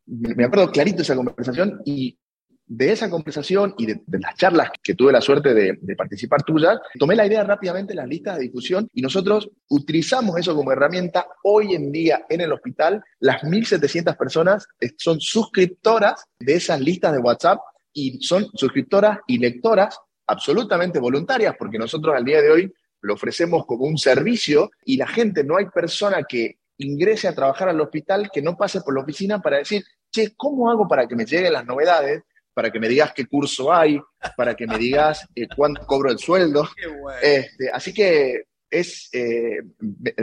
Me 0.06 0.44
acuerdo 0.44 0.72
clarito 0.72 1.02
esa 1.02 1.14
conversación 1.14 1.82
y 1.84 2.18
de 2.66 2.90
esa 2.90 3.10
conversación 3.10 3.74
y 3.76 3.86
de, 3.86 4.00
las 4.06 4.34
charlas 4.36 4.70
que 4.82 4.94
tuve 4.94 5.12
la 5.12 5.20
suerte 5.20 5.52
de, 5.52 5.78
de, 5.78 5.94
participar 5.94 6.42
tuyas, 6.42 6.78
tomé 6.98 7.14
la 7.14 7.26
idea 7.26 7.44
rápidamente 7.44 7.94
las 7.94 8.08
listas 8.08 8.38
de 8.38 8.44
difusión 8.44 8.88
y 8.94 9.02
nosotros 9.02 9.50
utilizamos 9.68 10.38
eso 10.38 10.54
como 10.54 10.72
herramienta. 10.72 11.26
Hoy 11.42 11.74
en 11.74 11.92
día 11.92 12.24
en 12.30 12.40
el 12.40 12.52
hospital, 12.52 13.04
las 13.20 13.42
1.700 13.42 14.16
personas 14.16 14.66
son 14.96 15.20
suscriptoras 15.20 16.24
de 16.38 16.54
esas 16.54 16.80
listas 16.80 17.12
de 17.12 17.18
WhatsApp 17.18 17.58
y 17.92 18.22
son 18.22 18.46
suscriptoras 18.54 19.18
y 19.26 19.38
lectoras 19.38 19.98
absolutamente 20.26 20.98
voluntarias, 20.98 21.54
porque 21.58 21.78
nosotros 21.78 22.14
al 22.16 22.24
día 22.24 22.40
de 22.40 22.50
hoy 22.50 22.72
lo 23.00 23.14
ofrecemos 23.14 23.66
como 23.66 23.84
un 23.84 23.98
servicio 23.98 24.70
y 24.84 24.96
la 24.96 25.06
gente, 25.06 25.44
no 25.44 25.56
hay 25.56 25.66
persona 25.66 26.22
que 26.22 26.58
ingrese 26.78 27.28
a 27.28 27.34
trabajar 27.34 27.68
al 27.68 27.80
hospital 27.80 28.30
que 28.32 28.42
no 28.42 28.56
pase 28.56 28.80
por 28.80 28.94
la 28.94 29.02
oficina 29.02 29.40
para 29.40 29.58
decir, 29.58 29.84
che, 30.10 30.34
¿cómo 30.36 30.70
hago 30.70 30.88
para 30.88 31.06
que 31.06 31.16
me 31.16 31.24
lleguen 31.24 31.52
las 31.52 31.66
novedades? 31.66 32.22
Para 32.54 32.70
que 32.70 32.78
me 32.78 32.88
digas 32.88 33.12
qué 33.14 33.26
curso 33.26 33.72
hay, 33.72 33.98
para 34.36 34.54
que 34.54 34.66
me 34.66 34.78
digas 34.78 35.26
eh, 35.34 35.48
cuánto 35.56 35.86
cobro 35.86 36.10
el 36.10 36.18
sueldo. 36.18 36.68
Este, 37.22 37.70
así 37.70 37.92
que 37.92 38.44
es, 38.72 39.10
eh, 39.12 39.60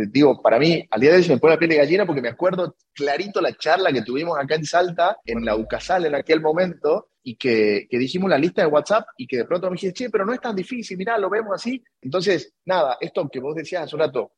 digo, 0.10 0.42
para 0.42 0.58
mí, 0.58 0.84
al 0.90 1.00
día 1.00 1.12
de 1.12 1.18
hoy 1.18 1.24
se 1.24 1.34
me 1.34 1.40
pone 1.40 1.54
la 1.54 1.60
piel 1.60 1.70
de 1.70 1.78
gallina 1.78 2.06
porque 2.06 2.22
me 2.22 2.30
acuerdo 2.30 2.76
clarito 2.94 3.40
la 3.40 3.54
charla 3.54 3.94
que 3.94 4.02
tuvimos 4.02 4.38
acá 4.38 4.56
en 4.56 4.66
Salta, 4.66 5.18
en 5.24 5.46
la 5.46 5.56
UCASAL 5.56 6.08
en 6.08 6.16
aquel 6.16 6.42
momento, 6.42 7.12
y 7.22 7.36
que, 7.36 7.88
que, 7.90 8.00
dijimos 8.00 8.30
la 8.30 8.40
lista 8.40 8.64
de 8.64 8.68
WhatsApp 8.68 9.06
y 9.18 9.28
que 9.28 9.38
de 9.38 9.46
pronto 9.46 9.68
me 9.68 9.76
dijiste, 9.76 9.94
che, 10.06 10.10
pero 10.10 10.26
no 10.26 10.34
es 10.34 10.42
tan 10.42 10.56
difícil, 10.56 10.98
mirá, 10.98 11.18
lo 11.20 11.30
vemos 11.30 11.54
así. 11.54 11.84
Entonces, 12.02 12.56
nada, 12.66 12.98
esto 13.00 13.30
que 13.30 13.40
vos 13.40 13.56
decías 13.56 13.84
hace 13.84 13.96
un 13.96 14.02
rato, 14.02 14.32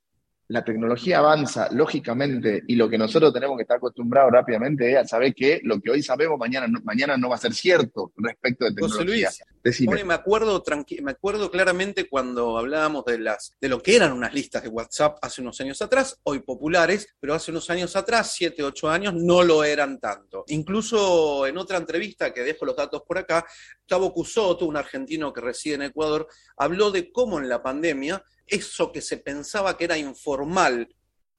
la 0.51 0.65
tecnología 0.65 1.19
avanza 1.19 1.69
lógicamente 1.71 2.63
y 2.67 2.75
lo 2.75 2.89
que 2.89 2.97
nosotros 2.97 3.33
tenemos 3.33 3.55
que 3.55 3.61
estar 3.61 3.77
acostumbrados 3.77 4.33
rápidamente 4.33 4.91
es 4.91 4.97
a 4.97 5.05
saber 5.05 5.33
que 5.33 5.61
lo 5.63 5.79
que 5.79 5.91
hoy 5.91 6.03
sabemos 6.03 6.37
mañana 6.37 6.67
no, 6.67 6.81
mañana 6.83 7.15
no 7.15 7.29
va 7.29 7.35
a 7.35 7.39
ser 7.39 7.53
cierto 7.53 8.11
respecto 8.17 8.65
de 8.65 8.71
tecnología. 8.71 9.29
José 9.63 9.85
Luis, 9.85 10.05
me 10.05 10.13
acuerdo 10.13 10.61
me 11.01 11.11
acuerdo 11.11 11.49
claramente 11.49 12.09
cuando 12.09 12.57
hablábamos 12.57 13.05
de 13.05 13.19
las 13.19 13.55
de 13.61 13.69
lo 13.69 13.81
que 13.81 13.95
eran 13.95 14.11
unas 14.11 14.33
listas 14.33 14.63
de 14.63 14.69
WhatsApp 14.69 15.19
hace 15.21 15.41
unos 15.41 15.59
años 15.61 15.81
atrás, 15.81 16.19
hoy 16.23 16.39
populares, 16.39 17.15
pero 17.19 17.33
hace 17.33 17.51
unos 17.51 17.69
años 17.69 17.95
atrás, 17.95 18.33
siete, 18.33 18.61
ocho 18.61 18.89
años, 18.89 19.13
no 19.13 19.43
lo 19.43 19.63
eran 19.63 19.99
tanto. 19.99 20.43
Incluso 20.47 21.47
en 21.47 21.57
otra 21.57 21.77
entrevista 21.77 22.33
que 22.33 22.41
dejo 22.41 22.65
los 22.65 22.75
datos 22.75 23.03
por 23.07 23.17
acá, 23.17 23.45
Gustavo 23.79 24.13
Cusoto, 24.13 24.65
un 24.65 24.75
argentino 24.75 25.31
que 25.31 25.41
reside 25.41 25.75
en 25.75 25.81
Ecuador, 25.83 26.27
habló 26.57 26.91
de 26.91 27.11
cómo 27.11 27.39
en 27.39 27.47
la 27.47 27.63
pandemia 27.63 28.21
eso 28.51 28.91
que 28.91 29.01
se 29.01 29.17
pensaba 29.17 29.77
que 29.77 29.85
era 29.85 29.97
informal, 29.97 30.93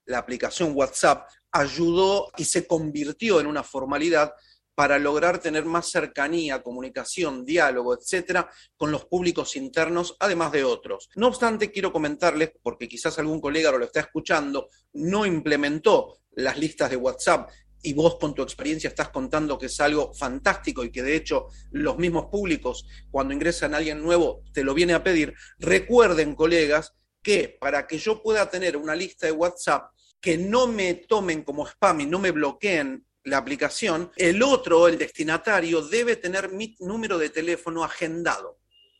la 0.06 0.18
aplicación 0.18 0.72
WhatsApp, 0.74 1.28
ayudó 1.52 2.32
y 2.36 2.44
se 2.44 2.66
convirtió 2.66 3.38
en 3.38 3.46
una 3.46 3.62
formalidad 3.62 4.32
para 4.74 4.98
lograr 4.98 5.38
tener 5.38 5.66
más 5.66 5.90
cercanía, 5.90 6.62
comunicación, 6.62 7.44
diálogo, 7.44 7.94
etcétera, 7.94 8.50
con 8.76 8.90
los 8.90 9.04
públicos 9.04 9.54
internos, 9.54 10.16
además 10.18 10.50
de 10.50 10.64
otros. 10.64 11.10
No 11.14 11.28
obstante, 11.28 11.70
quiero 11.70 11.92
comentarles, 11.92 12.52
porque 12.62 12.88
quizás 12.88 13.18
algún 13.18 13.40
colega 13.40 13.70
lo 13.70 13.84
está 13.84 14.00
escuchando, 14.00 14.70
no 14.94 15.26
implementó 15.26 16.22
las 16.32 16.58
listas 16.58 16.90
de 16.90 16.96
WhatsApp 16.96 17.50
y 17.82 17.92
vos 17.92 18.16
con 18.18 18.34
tu 18.34 18.42
experiencia 18.42 18.88
estás 18.88 19.10
contando 19.10 19.58
que 19.58 19.66
es 19.66 19.80
algo 19.80 20.14
fantástico 20.14 20.84
y 20.84 20.92
que 20.92 21.02
de 21.02 21.16
hecho 21.16 21.48
los 21.72 21.98
mismos 21.98 22.26
públicos 22.26 22.86
cuando 23.10 23.34
ingresan 23.34 23.74
a 23.74 23.78
alguien 23.78 24.00
nuevo 24.00 24.42
te 24.52 24.62
lo 24.62 24.72
viene 24.72 24.94
a 24.94 25.02
pedir, 25.02 25.34
recuerden 25.58 26.36
colegas 26.36 26.94
que 27.22 27.56
para 27.60 27.86
que 27.86 27.98
yo 27.98 28.22
pueda 28.22 28.50
tener 28.50 28.76
una 28.76 28.94
lista 28.94 29.26
de 29.26 29.32
WhatsApp 29.32 29.92
que 30.20 30.38
no 30.38 30.66
me 30.66 30.94
tomen 30.94 31.42
como 31.42 31.66
spam 31.66 32.00
y 32.00 32.06
no 32.06 32.18
me 32.18 32.30
bloqueen 32.30 33.04
la 33.24 33.38
aplicación, 33.38 34.10
el 34.16 34.42
otro, 34.42 34.88
el 34.88 34.98
destinatario, 34.98 35.82
debe 35.82 36.16
tener 36.16 36.50
mi 36.50 36.76
número 36.80 37.18
de 37.18 37.30
teléfono 37.30 37.84
agendado. 37.84 38.58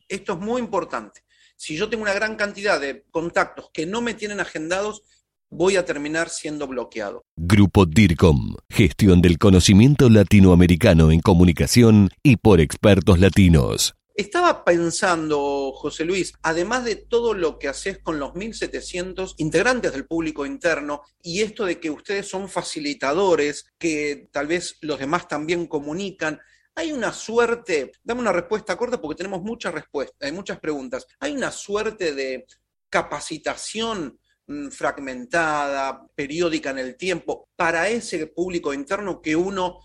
Esto 0.08 0.34
es 0.34 0.38
muy 0.38 0.60
importante. 0.60 1.22
Si 1.56 1.76
yo 1.76 1.88
tengo 1.88 2.02
una 2.02 2.12
gran 2.12 2.36
cantidad 2.36 2.80
de 2.80 3.04
contactos 3.10 3.70
que 3.72 3.86
no 3.86 4.00
me 4.00 4.14
tienen 4.14 4.40
agendados, 4.40 5.02
voy 5.50 5.76
a 5.76 5.84
terminar 5.84 6.28
siendo 6.28 6.66
bloqueado. 6.66 7.24
Grupo 7.36 7.86
DIRCOM, 7.86 8.56
gestión 8.68 9.20
del 9.20 9.38
conocimiento 9.38 10.08
latinoamericano 10.08 11.12
en 11.12 11.20
comunicación 11.20 12.10
y 12.22 12.36
por 12.36 12.60
expertos 12.60 13.20
latinos. 13.20 13.94
Estaba 14.14 14.64
pensando, 14.64 15.72
José 15.72 16.04
Luis, 16.04 16.34
además 16.42 16.84
de 16.84 16.96
todo 16.96 17.32
lo 17.32 17.58
que 17.58 17.68
haces 17.68 17.98
con 17.98 18.18
los 18.18 18.32
1.700 18.32 19.34
integrantes 19.38 19.92
del 19.92 20.06
público 20.06 20.44
interno 20.44 21.02
y 21.22 21.40
esto 21.40 21.64
de 21.64 21.80
que 21.80 21.90
ustedes 21.90 22.28
son 22.28 22.48
facilitadores, 22.50 23.72
que 23.78 24.28
tal 24.30 24.48
vez 24.48 24.76
los 24.82 24.98
demás 24.98 25.28
también 25.28 25.66
comunican, 25.66 26.40
hay 26.74 26.92
una 26.92 27.12
suerte, 27.12 27.92
dame 28.02 28.20
una 28.20 28.32
respuesta 28.32 28.76
corta 28.76 29.00
porque 29.00 29.16
tenemos 29.16 29.42
muchas 29.42 29.72
respuestas, 29.72 30.18
hay 30.20 30.32
muchas 30.32 30.60
preguntas, 30.60 31.06
hay 31.18 31.32
una 31.32 31.50
suerte 31.50 32.14
de 32.14 32.46
capacitación 32.90 34.18
mm, 34.46 34.68
fragmentada, 34.68 36.06
periódica 36.14 36.70
en 36.70 36.78
el 36.78 36.96
tiempo, 36.96 37.48
para 37.56 37.88
ese 37.88 38.26
público 38.26 38.74
interno 38.74 39.22
que 39.22 39.36
uno 39.36 39.80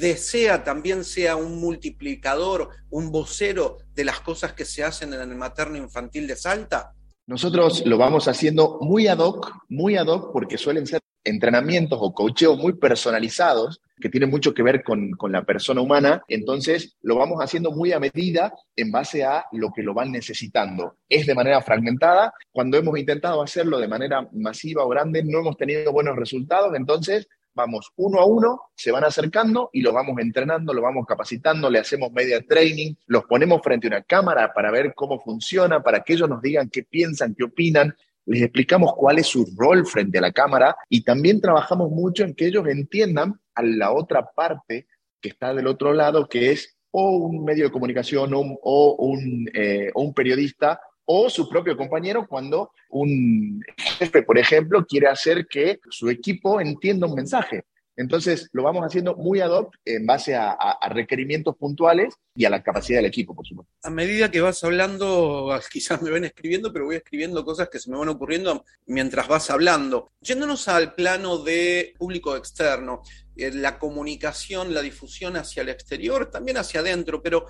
desea 0.00 0.64
también 0.64 1.04
sea 1.04 1.36
un 1.36 1.60
multiplicador, 1.60 2.70
un 2.90 3.12
vocero 3.12 3.78
de 3.94 4.04
las 4.04 4.20
cosas 4.20 4.54
que 4.54 4.64
se 4.64 4.82
hacen 4.82 5.12
en 5.12 5.20
el 5.20 5.34
materno 5.36 5.76
infantil 5.76 6.26
de 6.26 6.36
Salta? 6.36 6.94
Nosotros 7.26 7.84
lo 7.86 7.98
vamos 7.98 8.26
haciendo 8.26 8.78
muy 8.80 9.06
ad 9.06 9.18
hoc, 9.18 9.52
muy 9.68 9.96
ad 9.96 10.06
hoc, 10.06 10.32
porque 10.32 10.58
suelen 10.58 10.86
ser 10.86 11.00
entrenamientos 11.24 11.98
o 12.02 12.12
cocheos 12.12 12.58
muy 12.58 12.72
personalizados 12.72 13.80
que 14.00 14.08
tienen 14.08 14.30
mucho 14.30 14.52
que 14.52 14.64
ver 14.64 14.82
con, 14.82 15.12
con, 15.12 15.30
la 15.30 15.44
persona 15.44 15.80
humana, 15.80 16.24
entonces 16.26 16.96
lo 17.02 17.14
vamos 17.14 17.38
haciendo 17.38 17.70
muy 17.70 17.92
a 17.92 18.00
medida 18.00 18.52
en 18.74 18.90
base 18.90 19.22
a 19.22 19.44
lo 19.52 19.70
que 19.72 19.84
lo 19.84 19.94
van 19.94 20.10
necesitando. 20.10 20.96
Es 21.08 21.26
de 21.26 21.36
manera 21.36 21.62
fragmentada, 21.62 22.32
cuando 22.50 22.76
hemos 22.76 22.98
intentado 22.98 23.40
hacerlo 23.40 23.78
de 23.78 23.86
manera 23.86 24.28
masiva 24.32 24.84
o 24.84 24.88
grande 24.88 25.22
no 25.22 25.40
hemos 25.40 25.56
tenido 25.56 25.92
buenos 25.92 26.16
resultados, 26.16 26.74
entonces 26.74 27.28
vamos 27.54 27.92
uno 27.96 28.20
a 28.20 28.26
uno, 28.26 28.60
se 28.74 28.90
van 28.90 29.04
acercando 29.04 29.70
y 29.72 29.82
los 29.82 29.92
vamos 29.92 30.18
entrenando, 30.18 30.72
los 30.72 30.82
vamos 30.82 31.06
capacitando, 31.06 31.70
le 31.70 31.78
hacemos 31.78 32.12
media 32.12 32.40
training, 32.46 32.94
los 33.06 33.24
ponemos 33.24 33.62
frente 33.62 33.86
a 33.86 33.90
una 33.90 34.02
cámara 34.02 34.52
para 34.52 34.70
ver 34.70 34.94
cómo 34.94 35.20
funciona, 35.20 35.82
para 35.82 36.02
que 36.02 36.14
ellos 36.14 36.28
nos 36.28 36.42
digan 36.42 36.70
qué 36.70 36.82
piensan, 36.82 37.34
qué 37.34 37.44
opinan, 37.44 37.94
les 38.26 38.42
explicamos 38.42 38.94
cuál 38.94 39.18
es 39.18 39.26
su 39.26 39.46
rol 39.56 39.86
frente 39.86 40.18
a 40.18 40.22
la 40.22 40.32
cámara 40.32 40.76
y 40.88 41.02
también 41.02 41.40
trabajamos 41.40 41.90
mucho 41.90 42.24
en 42.24 42.34
que 42.34 42.46
ellos 42.46 42.66
entiendan 42.68 43.40
a 43.54 43.62
la 43.62 43.92
otra 43.92 44.30
parte 44.32 44.86
que 45.20 45.28
está 45.28 45.54
del 45.54 45.66
otro 45.66 45.92
lado, 45.92 46.28
que 46.28 46.52
es 46.52 46.76
o 46.92 47.16
un 47.16 47.44
medio 47.44 47.64
de 47.64 47.70
comunicación 47.70 48.32
o, 48.34 48.96
un, 48.98 49.50
eh, 49.54 49.90
o 49.94 50.02
un 50.02 50.14
periodista 50.14 50.80
o 51.04 51.28
su 51.28 51.48
propio 51.48 51.76
compañero 51.76 52.26
cuando 52.26 52.72
un 52.90 53.60
jefe, 53.76 54.22
por 54.22 54.38
ejemplo, 54.38 54.84
quiere 54.86 55.08
hacer 55.08 55.46
que 55.46 55.80
su 55.90 56.08
equipo 56.10 56.60
entienda 56.60 57.06
un 57.06 57.14
mensaje. 57.14 57.64
Entonces, 57.94 58.48
lo 58.52 58.62
vamos 58.62 58.84
haciendo 58.84 59.16
muy 59.16 59.40
ad 59.40 59.50
hoc 59.50 59.76
en 59.84 60.06
base 60.06 60.34
a, 60.34 60.78
requerimientos 60.90 61.56
puntuales 61.56 62.14
y 62.34 62.46
a 62.46 62.50
la 62.50 62.62
capacidad 62.62 62.98
del 62.98 63.06
equipo, 63.06 63.34
por 63.34 63.46
supuesto. 63.46 63.72
A 63.82 63.90
medida 63.90 64.30
que 64.30 64.40
vas 64.40 64.64
hablando, 64.64 65.50
quizás 65.70 66.00
me 66.00 66.10
ven 66.10 66.24
escribiendo, 66.24 66.72
pero 66.72 66.86
voy 66.86 66.96
escribiendo 66.96 67.44
cosas 67.44 67.68
que 67.68 67.78
se 67.78 67.90
me 67.90 67.98
van 67.98 68.08
ocurriendo 68.08 68.64
mientras 68.86 69.28
vas 69.28 69.50
hablando. 69.50 70.10
Yéndonos 70.20 70.68
al 70.68 70.94
plano 70.94 71.38
de 71.38 71.94
público 71.98 72.34
externo, 72.34 73.02
eh, 73.36 73.50
la 73.52 73.78
comunicación, 73.78 74.72
la 74.72 74.80
difusión 74.80 75.36
hacia 75.36 75.62
el 75.62 75.68
exterior, 75.68 76.30
también 76.30 76.56
hacia 76.56 76.80
adentro, 76.80 77.22
pero 77.22 77.46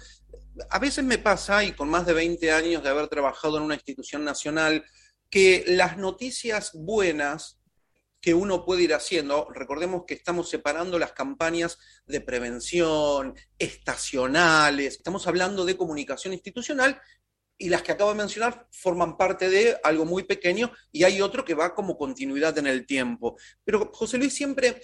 a 0.71 0.79
veces 0.79 1.05
me 1.05 1.19
pasa, 1.19 1.65
y 1.65 1.73
con 1.73 1.89
más 1.89 2.07
de 2.07 2.13
20 2.13 2.53
años 2.53 2.83
de 2.83 2.89
haber 2.89 3.09
trabajado 3.09 3.57
en 3.57 3.65
una 3.65 3.75
institución 3.75 4.25
nacional, 4.25 4.85
que 5.31 5.65
las 5.67 5.97
noticias 5.97 6.73
buenas 6.75 7.59
que 8.21 8.35
uno 8.35 8.65
puede 8.65 8.85
ir 8.85 8.95
haciendo, 8.95 9.49
recordemos 9.53 10.05
que 10.07 10.15
estamos 10.15 10.49
separando 10.49 10.99
las 10.99 11.13
campañas 11.13 11.79
de 12.07 12.21
prevención, 12.21 13.35
estacionales, 13.59 14.97
estamos 14.97 15.27
hablando 15.27 15.65
de 15.65 15.77
comunicación 15.77 16.33
institucional 16.33 17.01
y 17.59 17.69
las 17.69 17.83
que 17.83 17.93
acabo 17.93 18.11
de 18.11 18.19
mencionar 18.19 18.69
forman 18.71 19.17
parte 19.17 19.51
de 19.51 19.77
algo 19.83 20.05
muy 20.05 20.23
pequeño 20.23 20.73
y 20.93 21.03
hay 21.05 21.21
otro 21.21 21.45
que 21.45 21.55
va 21.55 21.75
como 21.75 21.97
continuidad 21.97 22.57
en 22.59 22.69
el 22.69 22.87
tiempo. 22.87 23.37
Pero 23.65 23.91
José 23.93 24.19
Luis 24.19 24.35
siempre 24.35 24.81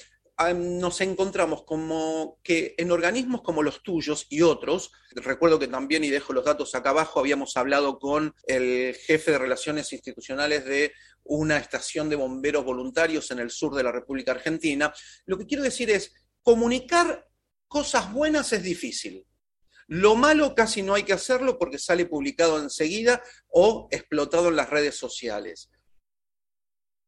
nos 0.54 1.00
encontramos 1.00 1.64
como 1.64 2.38
que 2.44 2.74
en 2.78 2.92
organismos 2.92 3.42
como 3.42 3.62
los 3.62 3.82
tuyos 3.82 4.26
y 4.28 4.42
otros, 4.42 4.92
recuerdo 5.10 5.58
que 5.58 5.66
también, 5.66 6.04
y 6.04 6.10
dejo 6.10 6.32
los 6.32 6.44
datos 6.44 6.74
acá 6.74 6.90
abajo, 6.90 7.18
habíamos 7.18 7.56
hablado 7.56 7.98
con 7.98 8.34
el 8.46 8.94
jefe 8.94 9.32
de 9.32 9.38
relaciones 9.38 9.92
institucionales 9.92 10.64
de 10.64 10.92
una 11.24 11.58
estación 11.58 12.08
de 12.08 12.16
bomberos 12.16 12.64
voluntarios 12.64 13.30
en 13.32 13.40
el 13.40 13.50
sur 13.50 13.74
de 13.74 13.82
la 13.82 13.92
República 13.92 14.32
Argentina, 14.32 14.94
lo 15.26 15.36
que 15.36 15.46
quiero 15.46 15.64
decir 15.64 15.90
es, 15.90 16.14
comunicar 16.42 17.28
cosas 17.66 18.12
buenas 18.12 18.52
es 18.52 18.62
difícil. 18.62 19.26
Lo 19.88 20.14
malo 20.14 20.54
casi 20.54 20.82
no 20.82 20.94
hay 20.94 21.02
que 21.02 21.14
hacerlo 21.14 21.58
porque 21.58 21.78
sale 21.78 22.06
publicado 22.06 22.60
enseguida 22.60 23.22
o 23.48 23.88
explotado 23.90 24.48
en 24.48 24.56
las 24.56 24.70
redes 24.70 24.96
sociales. 24.96 25.70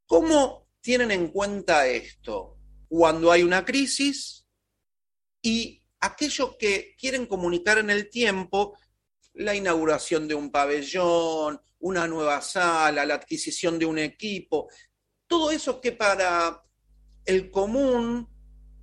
¿Cómo 0.07 0.69
tienen 0.81 1.11
en 1.11 1.29
cuenta 1.29 1.87
esto? 1.87 2.60
Cuando 2.91 3.31
hay 3.31 3.45
una 3.45 3.65
crisis 3.65 4.45
y 5.41 5.81
aquellos 6.01 6.57
que 6.59 6.97
quieren 6.99 7.27
comunicar 7.27 7.79
en 7.79 7.89
el 7.89 8.11
tiempo, 8.11 8.77
la 9.35 9.55
inauguración 9.55 10.27
de 10.27 10.35
un 10.35 10.51
pabellón, 10.51 11.61
una 11.79 12.09
nueva 12.09 12.41
sala, 12.41 13.07
la 13.07 13.15
adquisición 13.15 13.79
de 13.79 13.87
un 13.87 14.01
equipo, 14.01 14.69
todo 15.29 15.53
eso 15.53 15.81
que 15.81 15.93
para 15.93 16.65
el 17.25 17.53
común, 17.53 18.29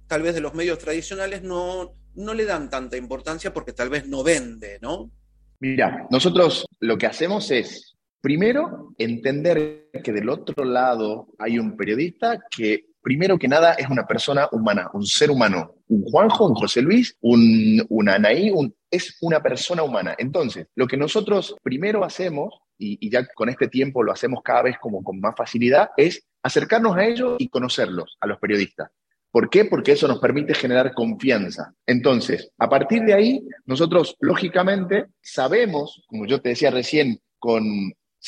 tal 0.07 0.21
vez 0.21 0.35
de 0.35 0.41
los 0.41 0.53
medios 0.53 0.79
tradicionales, 0.79 1.43
no, 1.43 1.97
no 2.15 2.33
le 2.33 2.45
dan 2.45 2.69
tanta 2.69 2.95
importancia 2.95 3.53
porque 3.53 3.73
tal 3.73 3.89
vez 3.89 4.07
no 4.07 4.23
vende, 4.23 4.79
¿no? 4.81 5.11
Mira, 5.59 6.07
nosotros 6.09 6.65
lo 6.79 6.97
que 6.97 7.07
hacemos 7.07 7.51
es, 7.51 7.97
primero, 8.21 8.95
entender 8.97 9.89
que 10.01 10.13
del 10.13 10.29
otro 10.29 10.63
lado 10.63 11.27
hay 11.37 11.59
un 11.59 11.75
periodista 11.75 12.39
que 12.49 12.87
primero 13.07 13.39
que 13.39 13.47
nada 13.47 13.71
es 13.75 13.89
una 13.89 14.05
persona 14.05 14.49
humana, 14.51 14.89
un 14.91 15.05
ser 15.05 15.31
humano. 15.31 15.75
Un 15.87 16.03
Juanjo, 16.03 16.45
un 16.45 16.55
José 16.55 16.81
Luis, 16.81 17.15
un, 17.21 18.09
Anaí, 18.09 18.51
es 18.91 19.17
una 19.21 19.41
persona 19.41 19.81
humana. 19.81 20.13
Entonces, 20.17 20.67
lo 20.75 20.87
que 20.87 20.97
nosotros 20.97 21.55
primero 21.63 22.03
hacemos, 22.03 22.59
y, 22.77 23.09
ya 23.09 23.25
con 23.33 23.47
este 23.47 23.69
tiempo 23.69 24.03
lo 24.03 24.11
hacemos 24.11 24.41
cada 24.43 24.63
vez 24.63 24.75
como 24.81 25.05
con 25.05 25.21
más 25.21 25.35
facilidad, 25.37 25.91
es 25.95 26.27
acercarnos 26.43 26.97
a 26.97 27.05
ellos 27.05 27.37
y 27.39 27.47
conocerlos, 27.47 28.17
a 28.19 28.27
los 28.27 28.39
periodistas. 28.39 28.91
¿Por 29.31 29.49
qué? 29.49 29.63
Porque 29.63 29.93
eso 29.93 30.09
nos 30.09 30.19
permite 30.19 30.53
generar 30.53 30.93
confianza. 30.93 31.73
Entonces, 31.85 32.51
a 32.57 32.67
partir 32.67 33.03
de 33.03 33.13
ahí, 33.13 33.41
nosotros 33.65 34.17
lógicamente 34.19 35.05
sabemos, 35.21 36.03
como 36.07 36.25
yo 36.25 36.41
te 36.41 36.49
decía 36.49 36.71
recién, 36.71 37.21
con 37.39 37.63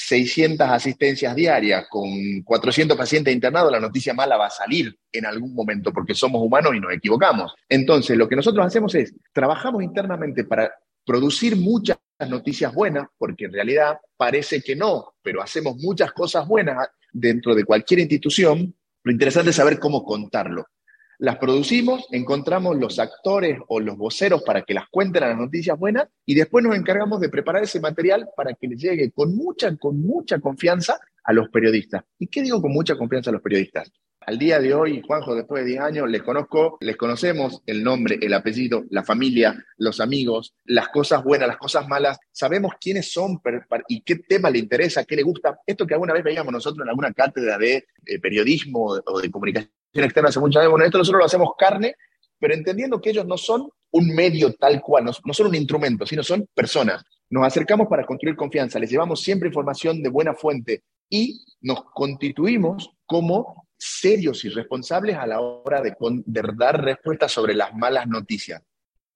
600 0.02 0.68
asistencias 0.68 1.36
diarias 1.36 1.88
con 1.90 2.10
400 2.44 2.98
pacientes 2.98 3.34
internados, 3.34 3.72
la 3.72 3.82
noticia 3.82 4.14
mala 4.14 4.38
va 4.38 4.48
a 4.48 4.50
salir 4.50 4.98
en 5.12 5.26
algún 5.26 5.54
momento 5.54 5.92
porque 5.92 6.16
somos 6.16 6.42
humanos 6.42 6.74
y 6.74 6.80
nos 6.80 6.94
equivocamos. 6.94 7.54
Entonces, 7.68 8.18
lo 8.18 8.28
que 8.28 8.38
nosotros 8.38 8.66
hacemos 8.66 8.96
es, 8.96 9.14
trabajamos 9.34 9.84
internamente 9.84 10.46
para 10.46 10.72
producir 11.06 11.58
muchas 11.58 11.98
noticias 12.30 12.74
buenas, 12.74 13.08
porque 13.18 13.46
en 13.46 13.54
realidad 13.54 13.98
parece 14.16 14.62
que 14.62 14.76
no, 14.76 15.16
pero 15.22 15.42
hacemos 15.42 15.76
muchas 15.78 16.14
cosas 16.14 16.48
buenas 16.48 16.88
dentro 17.12 17.54
de 17.54 17.66
cualquier 17.66 18.00
institución. 18.00 18.74
Lo 19.04 19.12
interesante 19.12 19.50
es 19.50 19.58
saber 19.58 19.80
cómo 19.80 20.04
contarlo. 20.04 20.66
Las 21.20 21.38
producimos, 21.38 22.08
encontramos 22.12 22.78
los 22.78 22.98
actores 22.98 23.60
o 23.68 23.82
los 23.82 23.98
voceros 23.98 24.42
para 24.44 24.62
que 24.62 24.74
las 24.74 24.88
cuenten 24.90 25.24
a 25.24 25.28
las 25.28 25.38
noticias 25.38 25.78
buenas 25.78 26.08
y 26.26 26.34
después 26.34 26.64
nos 26.64 26.78
encargamos 26.78 27.20
de 27.20 27.28
preparar 27.28 27.64
ese 27.64 27.82
material 27.82 28.30
para 28.38 28.54
que 28.54 28.68
le 28.70 28.78
llegue 28.78 29.12
con 29.12 29.36
mucha, 29.36 29.76
con 29.76 30.02
mucha 30.02 30.40
confianza 30.40 30.98
a 31.26 31.34
los 31.34 31.50
periodistas. 31.50 32.04
¿Y 32.18 32.28
qué 32.28 32.42
digo 32.42 32.62
con 32.62 32.72
mucha 32.72 32.98
confianza 32.98 33.32
a 33.32 33.34
los 33.34 33.42
periodistas? 33.42 33.92
Al 34.30 34.38
día 34.38 34.60
de 34.60 34.76
hoy, 34.76 35.02
Juanjo, 35.08 35.34
después 35.34 35.64
de 35.64 35.72
10 35.72 35.82
años, 35.82 36.08
les 36.08 36.22
conozco, 36.22 36.78
les 36.82 36.96
conocemos 36.96 37.64
el 37.66 37.84
nombre, 37.84 38.20
el 38.22 38.32
apellido, 38.36 38.84
la 38.92 39.04
familia, 39.04 39.66
los 39.78 40.00
amigos, 40.00 40.54
las 40.66 40.90
cosas 40.90 41.24
buenas, 41.24 41.48
las 41.48 41.58
cosas 41.58 41.88
malas. 41.88 42.20
Sabemos 42.32 42.74
quiénes 42.80 43.12
son 43.12 43.42
y 43.88 44.02
qué 44.02 44.18
tema 44.18 44.52
le 44.52 44.60
interesa, 44.60 45.04
qué 45.04 45.16
le 45.16 45.24
gusta. 45.24 45.58
Esto 45.66 45.88
que 45.88 45.96
alguna 45.96 46.14
vez 46.14 46.24
veíamos 46.24 46.54
nosotros 46.54 46.86
en 46.86 46.90
alguna 46.90 47.12
cátedra 47.12 47.58
de 47.58 47.84
periodismo 48.22 49.02
o 49.04 49.20
de 49.20 49.32
comunicación 49.32 49.72
externa 49.94 50.30
hace 50.30 50.40
mucho 50.40 50.60
tiempo. 50.60 50.80
esto 50.80 51.00
nosotros 51.00 51.22
lo 51.22 51.26
hacemos 51.26 51.50
carne, 51.58 51.96
pero 52.38 52.54
entendiendo 52.54 53.02
que 53.02 53.10
ellos 53.10 53.26
no 53.26 53.36
son 53.36 53.68
un 53.90 54.14
medio 54.14 54.54
tal 54.54 54.80
cual, 54.80 55.06
no, 55.06 55.34
son 55.34 55.48
un 55.48 55.56
instrumento, 55.56 56.06
sino 56.06 56.22
son 56.22 56.48
personas. 56.54 57.04
Nos 57.32 57.48
acercamos 57.48 57.88
para 57.88 58.06
construir 58.06 58.36
confianza, 58.36 58.78
les 58.78 58.92
llevamos 58.92 59.24
siempre 59.24 59.50
información 59.50 60.04
de 60.04 60.10
buena 60.10 60.36
fuente 60.36 60.84
y 61.10 61.44
nos 61.62 61.84
constituimos 61.96 62.92
como 63.08 63.68
serios 63.80 64.44
y 64.46 64.50
responsables 64.50 65.16
a 65.16 65.26
la 65.26 65.40
hora 65.40 65.82
de, 65.82 65.96
dar 66.58 66.84
respuestas 66.84 67.32
sobre 67.32 67.56
las 67.56 67.74
malas 67.74 68.08
noticias. 68.08 68.62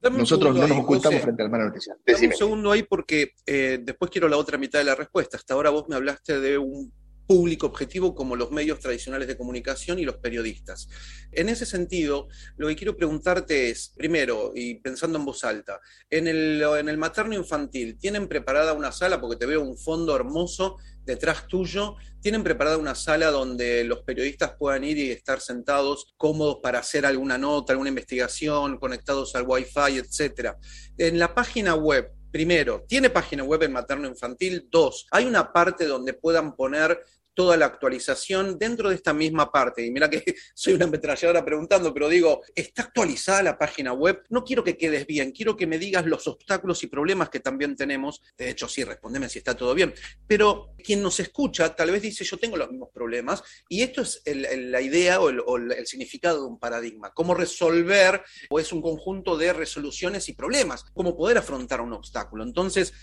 Nosotros 0.01 0.55
no 0.55 0.67
nos 0.67 0.79
ocultamos 0.79 1.22
frente 1.22 1.43
a 1.43 1.46
las 1.46 1.51
malas 1.51 1.67
noticias. 1.67 1.98
Dame 2.05 2.27
un 2.27 2.34
segundo 2.34 2.72
ahí 2.72 2.84
porque 2.84 3.34
eh, 3.46 3.79
después 3.82 4.12
quiero 4.12 4.27
la 4.27 4.38
otra 4.38 4.58
mitad 4.58 4.79
de 4.79 4.86
la 4.86 4.96
respuesta. 4.96 5.38
Hasta 5.38 5.53
ahora 5.53 5.70
vos 5.70 5.88
me 5.88 5.96
hablaste 5.96 6.39
de 6.39 6.58
un 6.58 6.91
público 7.25 7.68
objetivo 7.68 8.13
como 8.15 8.36
los 8.36 8.51
medios 8.51 8.80
tradicionales 8.80 9.27
de 9.27 9.38
comunicación 9.38 10.00
y 10.00 10.06
los 10.06 10.18
periodistas. 10.18 10.88
En 11.32 11.50
ese 11.50 11.65
sentido, 11.65 12.27
lo 12.58 12.68
que 12.68 12.75
quiero 12.75 12.96
preguntarte 12.96 13.70
es, 13.70 13.92
primero, 13.96 14.51
y 14.56 14.75
pensando 14.75 15.18
en 15.18 15.25
voz 15.25 15.44
alta, 15.44 15.80
en 16.10 16.27
el, 16.27 16.98
materno 16.98 17.36
infantil, 17.36 17.98
¿tienen 17.98 18.27
preparada 18.27 18.74
una 18.74 18.92
sala, 18.92 19.20
porque 19.20 19.38
te 19.38 19.46
veo 19.46 19.62
un 19.62 19.77
fondo 19.77 20.15
hermoso 20.15 20.77
detrás 21.06 21.48
tuyo, 21.48 21.96
tienen 22.22 22.44
preparada 22.44 22.77
una 22.77 22.96
sala 22.96 23.30
donde 23.30 23.84
los 23.84 24.01
periodistas 24.03 24.53
puedan 24.58 24.84
ir 24.84 24.98
y 24.98 25.12
estar 25.12 25.42
sentados 25.42 26.13
cómodos 26.15 26.60
para 26.63 26.80
hacer 26.80 27.06
alguna 27.06 27.38
nota, 27.38 27.74
alguna 27.74 27.89
investigación, 27.89 28.77
conectados 28.77 29.36
al 29.36 29.44
Wi-Fi, 29.46 29.98
etcétera. 29.98 30.58
En 30.98 31.20
la 31.20 31.36
página 31.36 31.75
web 31.75 32.10
Primero, 32.34 32.84
¿tiene 32.88 33.12
página 33.12 33.44
web 33.44 33.62
en 33.62 33.74
materno 33.74 34.08
infantil? 34.08 34.68
Dos, 34.68 35.06
hay 35.12 35.25
una 35.25 35.54
parte 35.54 35.86
donde 35.86 36.16
puedan 36.16 36.56
poner 36.56 37.00
toda 37.34 37.58
la 37.58 37.66
actualización 37.66 38.58
dentro 38.58 38.90
de 38.90 38.96
esta 38.96 39.13
misma 39.13 39.52
parte. 39.52 39.86
Y 39.86 39.92
mira 39.92 40.10
que 40.10 40.24
soy 40.54 40.74
una 40.74 40.86
ametralladora 40.86 41.44
preguntando, 41.44 41.94
pero 41.94 42.10
digo, 42.10 42.42
¿está 42.56 42.84
actualizada 42.84 43.44
la 43.44 43.58
página 43.58 43.94
web? 43.94 44.24
No 44.30 44.44
quiero 44.44 44.63
que 44.63 44.78
quedes 44.78 45.06
bien, 45.06 45.32
quiero 45.32 45.56
que 45.56 45.68
me 45.68 45.78
digas 45.78 46.06
los 46.06 46.28
obstáculos 46.28 46.84
y 46.84 46.88
problemas 46.88 47.30
que 47.30 47.40
también 47.40 47.75
tenemos. 47.75 48.22
De 48.38 48.50
hecho, 48.50 48.68
sí, 48.68 48.84
respondeme 48.84 49.30
si 49.30 49.40
está 49.40 49.56
todo 49.56 49.74
bien. 49.74 49.94
Pero 50.28 50.75
quien 50.84 51.02
nos 51.02 51.20
escucha 51.20 51.75
tal 51.75 51.92
vez 51.92 52.02
dice, 52.02 52.24
yo 52.24 52.38
tengo 52.38 52.58
los 52.58 52.70
mismos 52.70 52.90
problemas. 52.94 53.44
Y 53.70 53.82
esto 53.82 54.02
es 54.02 54.22
la 54.25 54.82
idea 54.82 55.20
o 55.22 55.30
el 55.58 55.88
significado 55.88 56.42
de 56.42 56.48
un 56.48 56.60
paradigma. 56.60 57.13
Cómo 57.13 57.34
resolver, 57.34 58.24
o 58.50 58.60
es 58.60 58.72
un 58.72 58.82
conjunto 58.82 59.38
de 59.38 59.54
resoluciones 59.54 60.30
y 60.30 60.34
problemas. 60.34 60.86
Cómo 60.94 61.16
poder 61.16 61.38
afrontar 61.38 61.82
un 61.82 61.94
obstáculo. 61.94 62.44
Entonces, 62.44 62.94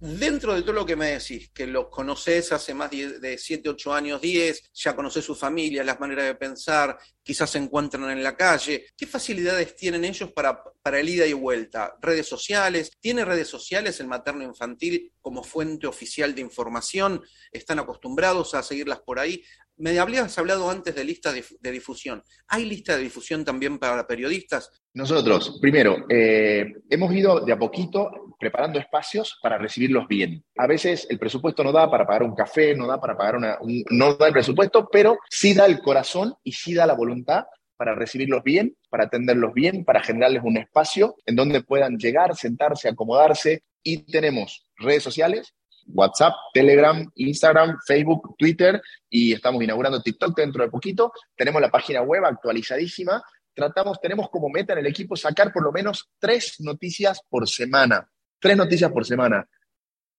Dentro 0.00 0.54
de 0.54 0.62
todo 0.62 0.74
lo 0.74 0.86
que 0.86 0.94
me 0.94 1.10
decís, 1.10 1.50
que 1.50 1.66
los 1.66 1.88
conoces 1.88 2.52
hace 2.52 2.72
más 2.72 2.88
de 2.88 3.36
7, 3.36 3.68
8 3.68 3.92
años, 3.92 4.20
10, 4.20 4.70
ya 4.72 4.94
conoces 4.94 5.24
su 5.24 5.34
familia, 5.34 5.82
las 5.82 5.98
maneras 5.98 6.26
de 6.26 6.36
pensar, 6.36 6.96
quizás 7.20 7.50
se 7.50 7.58
encuentran 7.58 8.08
en 8.10 8.22
la 8.22 8.36
calle, 8.36 8.86
¿qué 8.96 9.06
facilidades 9.08 9.74
tienen 9.74 10.04
ellos 10.04 10.30
para, 10.32 10.62
para 10.82 11.00
el 11.00 11.08
ida 11.08 11.26
y 11.26 11.32
vuelta? 11.32 11.96
¿Redes 12.00 12.28
sociales? 12.28 12.92
¿Tiene 13.00 13.24
redes 13.24 13.48
sociales 13.48 13.98
el 13.98 14.06
materno 14.06 14.44
infantil 14.44 15.12
como 15.20 15.42
fuente 15.42 15.88
oficial 15.88 16.32
de 16.32 16.42
información? 16.42 17.20
¿Están 17.50 17.80
acostumbrados 17.80 18.54
a 18.54 18.62
seguirlas 18.62 19.00
por 19.00 19.18
ahí? 19.18 19.42
Me 19.78 19.98
habías 19.98 20.38
hablado 20.38 20.70
antes 20.70 20.94
de 20.94 21.04
listas 21.04 21.34
de, 21.34 21.70
difusión. 21.72 22.22
¿Hay 22.46 22.64
lista 22.64 22.96
de 22.96 23.02
difusión 23.02 23.44
también 23.44 23.78
para 23.78 24.06
periodistas? 24.06 24.70
Nosotros, 24.94 25.58
primero, 25.60 26.06
eh, 26.08 26.66
hemos 26.88 27.12
ido 27.12 27.40
de 27.44 27.52
a 27.52 27.58
poquito 27.58 28.27
preparando 28.38 28.78
espacios 28.78 29.38
para 29.42 29.58
recibirlos 29.58 30.06
bien. 30.06 30.44
A 30.56 30.66
veces 30.66 31.06
el 31.10 31.18
presupuesto 31.18 31.64
no 31.64 31.72
da 31.72 31.90
para 31.90 32.06
pagar 32.06 32.22
un 32.22 32.34
café, 32.34 32.74
no 32.74 32.86
da 32.86 33.00
para 33.00 33.16
pagar 33.16 33.36
una... 33.36 33.58
no 33.90 34.14
da 34.14 34.28
el 34.28 34.32
presupuesto, 34.32 34.88
pero 34.90 35.18
sí 35.28 35.54
da 35.54 35.66
el 35.66 35.80
corazón 35.80 36.34
y 36.42 36.52
sí 36.52 36.74
da 36.74 36.86
la 36.86 36.94
voluntad 36.94 37.44
para 37.76 37.94
recibirlos 37.94 38.42
bien, 38.42 38.76
para 38.90 39.04
atenderlos 39.04 39.54
bien, 39.54 39.84
para 39.84 40.02
generarles 40.02 40.42
un 40.44 40.56
espacio 40.56 41.16
en 41.24 41.36
donde 41.36 41.62
puedan 41.62 41.96
llegar, 41.96 42.34
sentarse, 42.36 42.88
acomodarse. 42.88 43.62
Y 43.82 43.98
tenemos 44.10 44.66
redes 44.76 45.02
sociales, 45.04 45.54
WhatsApp, 45.86 46.34
Telegram, 46.52 47.08
Instagram, 47.14 47.78
Facebook, 47.86 48.34
Twitter 48.36 48.80
y 49.08 49.32
estamos 49.32 49.62
inaugurando 49.62 50.02
TikTok 50.02 50.36
dentro 50.36 50.62
de 50.62 50.70
poquito. 50.70 51.12
Tenemos 51.36 51.62
la 51.62 51.70
página 51.70 52.02
web 52.02 52.24
actualizadísima. 52.24 53.22
Tratamos, 53.54 54.00
tenemos 54.00 54.28
como 54.28 54.48
meta 54.48 54.74
en 54.74 54.80
el 54.80 54.86
equipo 54.86 55.16
sacar 55.16 55.52
por 55.52 55.62
lo 55.62 55.72
menos 55.72 56.10
tres 56.18 56.56
noticias 56.60 57.20
por 57.28 57.48
semana. 57.48 58.08
Tres 58.40 58.56
noticias 58.56 58.92
por 58.92 59.04
semana. 59.04 59.48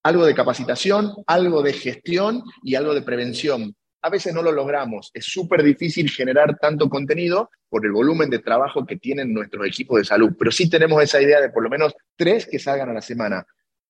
Algo 0.03 0.25
de 0.25 0.35
capacitación, 0.35 1.13
algo 1.27 1.61
de 1.61 1.73
gestión 1.73 2.43
y 2.63 2.75
algo 2.75 2.93
de 2.93 3.01
prevención. 3.01 3.75
A 4.01 4.09
veces 4.09 4.33
no 4.33 4.41
lo 4.41 4.51
logramos. 4.51 5.11
Es 5.13 5.25
súper 5.25 5.63
difícil 5.63 6.09
generar 6.09 6.57
tanto 6.57 6.89
contenido 6.89 7.49
por 7.69 7.85
el 7.85 7.91
volumen 7.91 8.29
de 8.29 8.39
trabajo 8.39 8.85
que 8.85 8.97
tienen 8.97 9.33
nuestros 9.33 9.67
equipos 9.67 9.99
de 9.99 10.05
salud, 10.05 10.33
pero 10.37 10.51
sí 10.51 10.69
tenemos 10.69 11.01
esa 11.03 11.21
idea 11.21 11.41
de 11.41 11.49
por 11.49 11.63
lo 11.63 11.69
menos 11.69 11.93
tres 12.15 12.45
que 12.45 12.59
salgan 12.59 12.89
a 12.89 12.93
la 12.93 13.01
semana. 13.01 13.45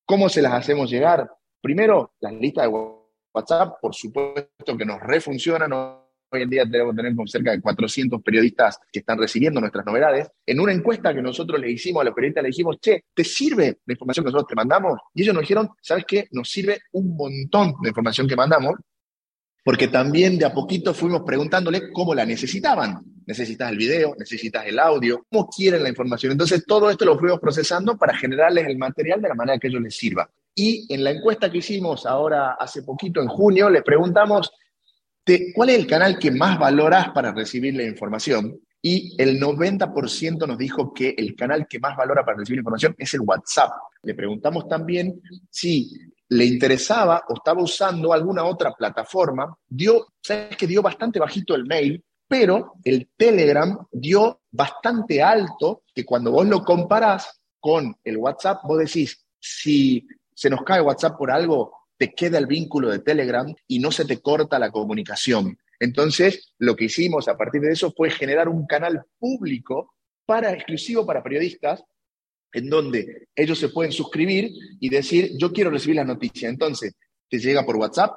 ¿Cómo 0.06 0.30
se 0.30 0.42
las 0.42 0.54
hacemos 0.54 0.90
llegar? 0.90 1.30
Primero, 1.62 2.14
las 2.20 2.34
listas 2.34 2.66
de 2.66 2.76
WhatsApp, 3.34 3.80
por 3.82 3.94
supuesto 3.94 4.78
que 4.78 4.86
nos 4.86 5.00
refuncionan. 5.02 5.72
Hoy 6.32 6.44
en 6.44 6.50
día 6.50 6.64
tenemos, 6.70 7.32
cerca 7.32 7.52
de 7.52 7.60
400 7.60 8.22
periodistas 8.22 8.80
que 8.92 9.00
están 9.00 9.18
recibiendo 9.18 9.60
nuestras 9.60 9.84
novedades. 9.84 10.30
En 10.46 10.60
una 10.60 10.72
encuesta 10.72 11.12
que 11.12 11.24
nosotros 11.24 11.60
le 11.60 11.72
hicimos 11.72 12.02
a 12.02 12.04
los 12.04 12.14
periodistas, 12.14 12.44
le 12.44 12.50
dijimos, 12.50 12.78
che, 12.80 13.06
¿te 13.16 13.24
sirve 13.24 13.80
la 13.84 13.94
información 13.94 14.24
que 14.24 14.32
nosotros 14.32 14.50
te 14.50 14.56
mandamos? 14.56 15.00
Y 15.16 15.24
ellos 15.24 15.34
nos 15.34 15.42
dijeron, 15.42 15.70
¿sabes 15.82 16.06
qué? 16.08 16.28
Nos 16.32 16.48
sirve 16.48 16.82
un 16.92 17.16
montón 17.16 17.74
de 17.82 17.90
información 17.90 18.28
que 18.28 18.36
mandamos, 18.36 18.76
porque 19.64 19.88
también 19.88 20.38
de 20.38 20.46
a 20.46 20.54
poquito 20.54 20.94
fuimos 20.94 21.24
preguntándole 21.26 21.92
cómo 21.92 22.14
la 22.14 22.26
necesitaban. 22.28 23.02
Necesitas 23.26 23.72
el 23.72 23.78
video, 23.78 24.16
necesitas 24.18 24.68
el 24.68 24.78
audio, 24.78 25.26
cómo 25.32 25.50
quieren 25.50 25.82
la 25.82 25.90
información. 25.90 26.32
Entonces, 26.32 26.64
todo 26.64 26.92
esto 26.92 27.06
lo 27.06 27.18
fuimos 27.18 27.40
procesando 27.40 27.98
para 27.98 28.16
generarles 28.16 28.68
el 28.68 28.78
material 28.78 29.20
de 29.20 29.30
la 29.30 29.36
manera 29.36 29.58
que 29.58 29.68
ellos 29.68 29.82
les 29.82 29.96
sirva. 29.96 30.30
Y 30.54 30.94
en 30.94 31.04
la 31.04 31.12
encuesta 31.12 31.52
que 31.52 31.60
hicimos 31.60 32.06
ahora 32.06 32.54
hace 32.60 32.84
poquito, 32.84 33.22
en 33.22 33.28
junio, 33.28 33.70
le 33.70 33.82
preguntamos 33.82 34.52
cuál 35.54 35.70
es 35.70 35.80
el 35.80 35.88
canal 35.88 36.18
que 36.18 36.32
más 36.32 36.58
valoras 36.58 37.10
para 37.10 37.32
recibir 37.32 37.76
la 37.76 37.84
información. 37.84 38.60
Y 38.82 39.22
el 39.22 39.40
90% 39.40 40.48
nos 40.48 40.58
dijo 40.58 40.94
que 40.94 41.14
el 41.18 41.36
canal 41.36 41.68
que 41.68 41.80
más 41.80 41.98
valora 41.98 42.24
para 42.24 42.38
recibir 42.38 42.60
información 42.60 42.96
es 42.98 43.14
el 43.14 43.22
WhatsApp. 43.22 43.72
Le 44.04 44.14
preguntamos 44.14 44.68
también 44.70 45.22
si 45.50 45.92
le 46.30 46.46
interesaba 46.46 47.24
o 47.28 47.34
estaba 47.34 47.62
usando 47.62 48.14
alguna 48.14 48.46
otra 48.46 48.72
plataforma. 48.74 49.54
Dio, 49.68 50.08
sabes 50.22 50.56
que 50.56 50.68
dio 50.68 50.82
bastante 50.82 51.20
bajito 51.20 51.56
el 51.56 51.66
mail, 51.66 52.04
pero 52.28 52.74
el 52.84 53.10
Telegram 53.18 53.78
dio 53.92 54.42
bastante 54.52 55.22
alto, 55.22 55.84
que 55.94 56.06
cuando 56.06 56.32
vos 56.32 56.48
lo 56.48 56.64
comparás 56.64 57.42
con 57.60 57.96
el 58.04 58.18
WhatsApp, 58.18 58.62
vos 58.64 58.80
decís, 58.80 59.26
si 59.40 60.08
se 60.34 60.50
nos 60.50 60.62
cae 60.64 60.80
WhatsApp 60.80 61.18
por 61.18 61.32
algo, 61.32 61.79
te 62.00 62.14
queda 62.14 62.38
el 62.38 62.48
vínculo 62.48 62.90
de 62.90 63.00
Telegram 63.00 63.54
y 63.68 63.80
no 63.80 63.92
se 63.92 64.06
te 64.06 64.22
corta 64.22 64.58
la 64.58 64.72
comunicación. 64.72 65.60
Entonces, 65.80 66.54
lo 66.58 66.76
que 66.76 66.86
hicimos 66.86 67.28
a 67.28 67.38
partir 67.38 67.62
de 67.62 67.74
eso 67.74 67.94
fue 67.96 68.10
generar 68.10 68.48
un 68.48 68.66
canal 68.66 69.04
público 69.20 69.94
para 70.26 70.54
exclusivo 70.54 71.06
para 71.06 71.22
periodistas 71.22 71.84
en 72.54 72.70
donde 72.70 73.28
ellos 73.36 73.60
se 73.60 73.70
pueden 73.70 73.92
suscribir 73.92 74.50
y 74.80 74.90
decir, 74.90 75.32
yo 75.38 75.52
quiero 75.52 75.70
recibir 75.70 75.98
la 75.98 76.06
noticia. 76.06 76.48
Entonces, 76.48 76.94
te 77.30 77.38
llega 77.38 77.66
por 77.66 77.76
WhatsApp, 77.76 78.16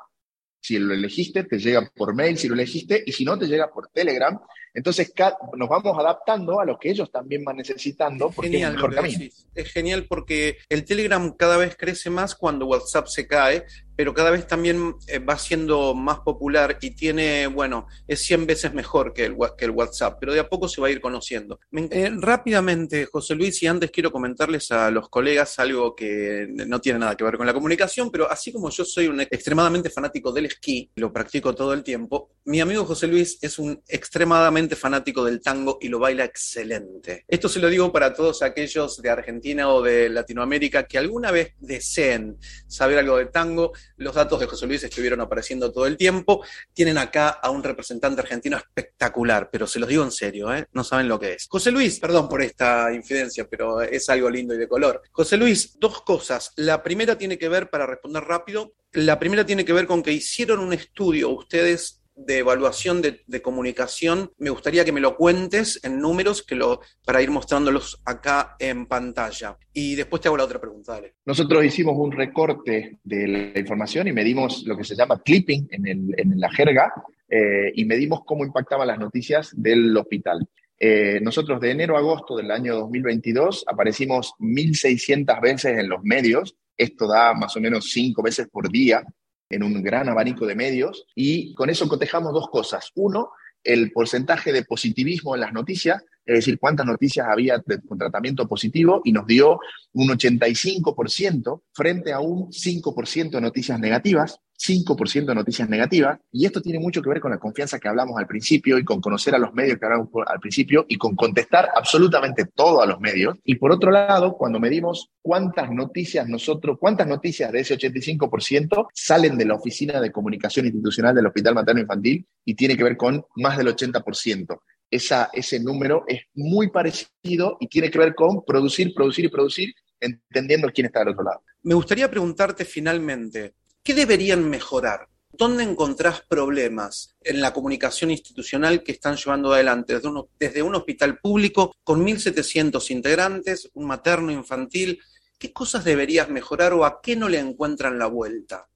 si 0.61 0.79
lo 0.79 0.95
elegiste, 0.95 1.43
te 1.43 1.59
llega 1.59 1.91
por 1.95 2.15
mail, 2.15 2.39
si 2.39 2.47
lo 2.47 2.55
elegiste, 2.55 3.03
y 3.05 3.11
si 3.11 3.25
no, 3.25 3.37
te 3.37 3.47
llega 3.47 3.69
por 3.69 3.89
Telegram. 3.89 4.39
Entonces 4.75 5.13
nos 5.57 5.69
vamos 5.69 5.99
adaptando 5.99 6.61
a 6.61 6.65
lo 6.65 6.79
que 6.79 6.91
ellos 6.91 7.11
también 7.11 7.45
van 7.45 7.57
necesitando 7.57 8.31
porque 8.31 8.51
genial, 8.51 8.71
es 8.71 8.77
mejor 8.77 8.95
camino. 8.95 9.25
Es 9.55 9.71
genial 9.71 10.07
porque 10.09 10.59
el 10.69 10.85
Telegram 10.85 11.31
cada 11.37 11.59
vez 11.59 11.77
crece 11.77 12.09
más 12.09 12.35
cuando 12.35 12.67
WhatsApp 12.67 13.07
se 13.07 13.27
cae, 13.27 13.65
pero 14.03 14.15
cada 14.15 14.33
vez 14.33 14.49
también 14.49 14.97
eh, 15.07 15.21
va 15.21 15.39
siendo 15.39 15.95
más 15.95 16.19
popular 16.19 16.77
y 16.81 16.91
tiene, 16.91 17.47
bueno, 17.47 17.87
es 18.09 18.21
100 18.23 18.49
veces 18.49 18.75
mejor 18.75 19.13
que 19.13 19.27
el, 19.27 19.71
WhatsApp, 19.71 20.17
pero 20.19 20.33
de 20.33 20.41
a 20.41 20.49
poco 20.49 20.67
se 20.67 20.81
va 20.81 20.89
a 20.89 20.91
ir 20.91 21.01
conociendo. 21.01 21.61
Eh, 21.71 22.11
rápidamente, 22.17 23.07
José 23.07 23.37
Luis, 23.37 23.63
y 23.63 23.69
antes 23.69 23.93
quiero 23.93 24.11
comentarles 24.11 24.73
a 24.73 24.91
los 24.91 25.09
colegas 25.09 25.57
algo 25.61 25.95
que 25.95 26.49
no 26.51 26.81
tiene 26.81 26.99
nada 26.99 27.17
que 27.17 27.23
ver 27.23 27.37
con 27.37 27.47
la 27.47 27.55
comunicación, 27.55 28.11
pero 28.11 28.29
así 28.29 28.51
como 28.53 28.71
yo 28.71 28.85
soy 28.85 29.07
un 29.07 29.21
extremadamente 29.21 29.89
fanático 29.89 30.33
del 30.33 30.47
esquí, 30.47 30.91
lo 30.97 31.13
practico 31.13 31.55
todo 31.55 31.73
el 31.73 31.85
tiempo, 31.85 32.33
Mi 32.45 32.61
amigo 32.61 32.85
José 32.85 33.07
Luis 33.07 33.39
es 33.41 33.61
un 33.61 33.81
extremadamente 33.87 34.75
fanático 34.75 35.25
del 35.25 35.41
tango 35.41 35.79
y 35.81 35.87
lo 35.87 36.01
baila 36.01 36.25
excelente. 36.25 37.25
Esto 37.29 37.49
se 37.49 37.61
lo 37.61 37.69
digo 37.69 37.93
para 37.93 38.13
todos 38.13 38.43
aquellos 38.43 39.01
de 39.01 39.11
Argentina 39.11 39.69
o 39.69 39.81
de 39.81 40.09
Latinoamérica 40.09 40.89
que 40.89 40.99
alguna 40.99 41.31
vez 41.31 41.55
deseen 41.61 42.37
saber 42.67 42.99
algo 42.99 43.19
de 43.19 43.27
tango. 43.27 43.73
Los 44.03 44.15
datos 44.15 44.41
de 44.41 44.47
José 44.47 44.67
Luis 44.67 44.83
estuvieron 44.83 45.21
apareciendo 45.21 45.73
todo 45.73 45.87
el 45.87 45.97
tiempo. 45.97 46.45
Tienen 46.73 46.99
acá 46.99 47.29
a 47.29 47.51
un 47.51 47.63
representante 47.63 48.21
argentino 48.21 48.57
espectacular, 48.57 49.49
pero 49.51 49.67
se 49.67 49.79
los 49.79 49.89
digo 49.89 50.05
en 50.05 50.11
serio, 50.11 50.53
¿eh? 50.55 50.67
no 50.73 50.85
saben 50.85 51.09
lo 51.09 51.19
que 51.19 51.35
es. 51.35 51.47
José 51.49 51.71
Luis, 51.71 51.99
perdón 52.01 52.29
por 52.29 52.43
esta 52.43 52.93
infidencia, 52.93 53.47
pero 53.49 53.81
es 53.81 54.09
algo 54.09 54.29
lindo 54.29 54.55
y 54.55 54.59
de 54.59 54.69
color. 54.69 55.03
José 55.13 55.37
Luis, 55.37 55.79
dos 55.79 56.03
cosas. 56.03 56.53
La 56.57 56.83
primera 56.83 57.17
tiene 57.17 57.39
que 57.39 57.49
ver, 57.49 57.71
para 57.71 57.87
responder 57.87 58.25
rápido, 58.25 58.75
la 58.93 59.19
primera 59.19 59.47
tiene 59.47 59.65
que 59.65 59.73
ver 59.73 59.87
con 59.87 60.03
que 60.03 60.13
hicieron 60.13 60.61
un 60.61 60.73
estudio 60.73 61.31
ustedes 61.31 62.02
de 62.15 62.39
evaluación 62.39 63.03
de, 63.03 63.43
comunicación, 63.43 64.31
me 64.39 64.51
gustaría 64.51 64.85
que 64.85 64.93
me 64.93 65.01
lo 65.01 65.17
cuentes 65.17 65.81
en 65.83 65.99
números 65.99 66.43
que 66.43 66.55
lo, 66.55 66.81
para 67.05 67.23
ir 67.23 67.31
mostrándolos 67.31 68.01
acá 68.05 68.57
en 68.59 68.87
pantalla. 68.87 69.57
Y 69.73 69.95
después 69.95 70.21
te 70.23 70.29
hago 70.29 70.37
la 70.37 70.45
otra 70.45 70.61
pregunta. 70.61 70.93
Dale. 70.93 71.15
Nosotros 71.25 71.65
hicimos 71.65 71.95
un 71.97 72.13
recorte 72.13 72.99
de 73.03 73.29
la 73.29 73.59
información 73.59 74.09
y 74.09 74.13
medimos 74.13 74.65
lo 74.65 74.77
que 74.77 74.85
se 74.85 74.95
llama 74.95 75.21
clipping 75.23 75.69
en, 75.71 76.41
la 76.41 76.51
jerga 76.51 76.93
eh, 77.29 77.73
y 77.75 77.85
medimos 77.85 78.21
cómo 78.25 78.45
impactaban 78.45 78.89
las 78.89 78.99
noticias 78.99 79.51
del 79.57 79.97
hospital. 79.97 80.47
Eh, 80.79 81.21
nosotros 81.23 81.61
de 81.61 81.71
enero 81.71 81.97
a 81.97 82.01
agosto 82.01 82.37
del 82.37 82.51
año 82.51 82.75
2022 82.75 83.65
aparecimos 83.69 84.35
1.600 84.41 85.41
veces 85.41 85.79
en 85.79 85.89
los 85.89 86.03
medios. 86.03 86.57
Esto 86.77 87.07
da 87.07 87.35
más 87.35 87.57
o 87.57 87.61
menos 87.61 87.91
cinco 87.91 88.23
veces 88.23 88.49
por 88.51 88.69
día 88.69 89.05
en 89.53 89.63
un 89.63 89.83
gran 89.83 90.09
abanico 90.09 90.47
de 90.47 90.57
medios 90.57 91.07
y 91.15 91.55
con 91.55 91.71
eso 91.71 91.89
cotejamos 91.89 92.33
dos 92.33 92.49
cosas. 92.49 92.91
Uno, 92.95 93.31
el 93.63 93.93
porcentaje 93.93 94.53
de 94.53 94.65
positivismo 94.65 95.35
en 95.35 95.43
las 95.43 95.53
noticias, 95.53 96.03
es 96.25 96.37
decir, 96.37 96.59
cuántas 96.59 96.87
noticias 96.87 97.27
había 97.29 97.63
con 97.87 97.99
tratamiento 97.99 98.49
positivo 98.49 99.03
y 99.05 99.13
nos 99.13 99.27
dio 99.27 99.61
un 99.93 100.09
85% 100.09 101.63
frente 101.73 102.13
a 102.13 102.21
un 102.21 102.51
5% 102.51 103.31
de 103.31 103.41
noticias 103.41 103.79
negativas. 103.79 104.41
5% 104.63 105.27
de 105.27 105.35
noticias 105.35 105.69
negativas, 105.69 106.19
y 106.31 106.47
esto 106.47 106.61
tiene 106.61 106.79
mucho 106.79 107.03
que 107.03 107.09
ver 107.09 107.21
con 107.21 107.31
la 107.31 107.39
confianza 107.39 107.79
que 107.79 107.89
hablamos 107.89 108.19
al 108.19 108.27
principio 108.27 108.79
y 108.79 108.85
con 108.85 109.01
conocer 109.01 109.35
a 109.35 109.39
los 109.39 109.53
medios 109.53 109.79
que 109.79 109.85
hablamos 109.85 110.09
al 110.27 110.39
principio 110.41 110.87
y 110.89 110.97
con 110.97 111.17
contestar 111.17 111.71
absolutamente 111.75 112.47
todo 112.47 112.83
a 112.83 112.87
los 112.87 113.01
medios. 113.01 113.37
Y 113.45 113.57
por 113.57 113.73
otro 113.73 113.91
lado, 113.91 114.37
cuando 114.37 114.61
medimos 114.61 115.11
cuántas 115.21 115.71
noticias 115.71 116.29
nosotros, 116.29 116.79
cuántas 116.79 117.07
noticias 117.07 117.51
de 117.53 117.61
ese 117.61 117.77
85% 117.77 118.89
salen 118.93 119.37
de 119.37 119.45
la 119.47 119.55
oficina 119.55 120.01
de 120.01 120.13
comunicación 120.13 120.67
institucional 120.67 121.15
del 121.15 121.27
Hospital 121.27 121.55
Materno 121.55 121.81
Infantil 121.81 122.27
y 122.45 122.55
tiene 122.55 122.77
que 122.77 122.85
ver 122.85 122.97
con 122.97 123.25
más 123.37 123.57
del 123.57 123.69
80%. 123.69 124.59
Esa, 124.91 125.31
ese 125.33 125.59
número 125.59 126.05
es 126.07 126.21
muy 126.35 126.71
parecido 126.71 127.57
y 127.61 127.69
tiene 127.69 127.91
que 127.91 127.99
ver 127.99 128.15
con 128.15 128.45
producir, 128.45 128.93
producir 128.95 129.25
y 129.25 129.29
producir, 129.29 129.75
entendiendo 130.01 130.69
quién 130.73 130.87
está 130.87 131.01
del 131.01 131.11
otro 131.11 131.25
lado. 131.25 131.43
Me 131.63 131.75
gustaría 131.75 132.11
preguntarte 132.11 132.65
finalmente, 132.65 133.55
¿Qué 133.85 133.95
deberían 133.95 134.49
mejorar? 134.49 135.09
¿Dónde 135.33 135.65
encontrás 135.65 136.23
problemas 136.29 137.17
en 137.21 137.41
la 137.41 137.53
comunicación 137.53 138.13
institucional 138.13 138.85
que 138.85 138.93
están 138.93 139.17
llevando 139.17 139.53
adelante 139.53 139.95
desde 140.39 140.63
un, 140.63 140.77
hospital 140.77 141.19
público 141.19 141.75
con 141.83 142.07
1.700 142.07 142.93
integrantes, 142.93 143.69
un 143.75 143.87
materno 143.89 144.31
infantil? 144.31 145.01
¿Qué 145.37 145.53
cosas 145.53 145.83
deberías 145.85 146.29
mejorar 146.29 146.75
o 146.75 146.85
a 146.85 147.01
qué 147.03 147.17
no 147.17 147.29
le 147.29 147.41
encuentran 147.41 147.99
la 147.99 148.07
vuelta? 148.07 148.69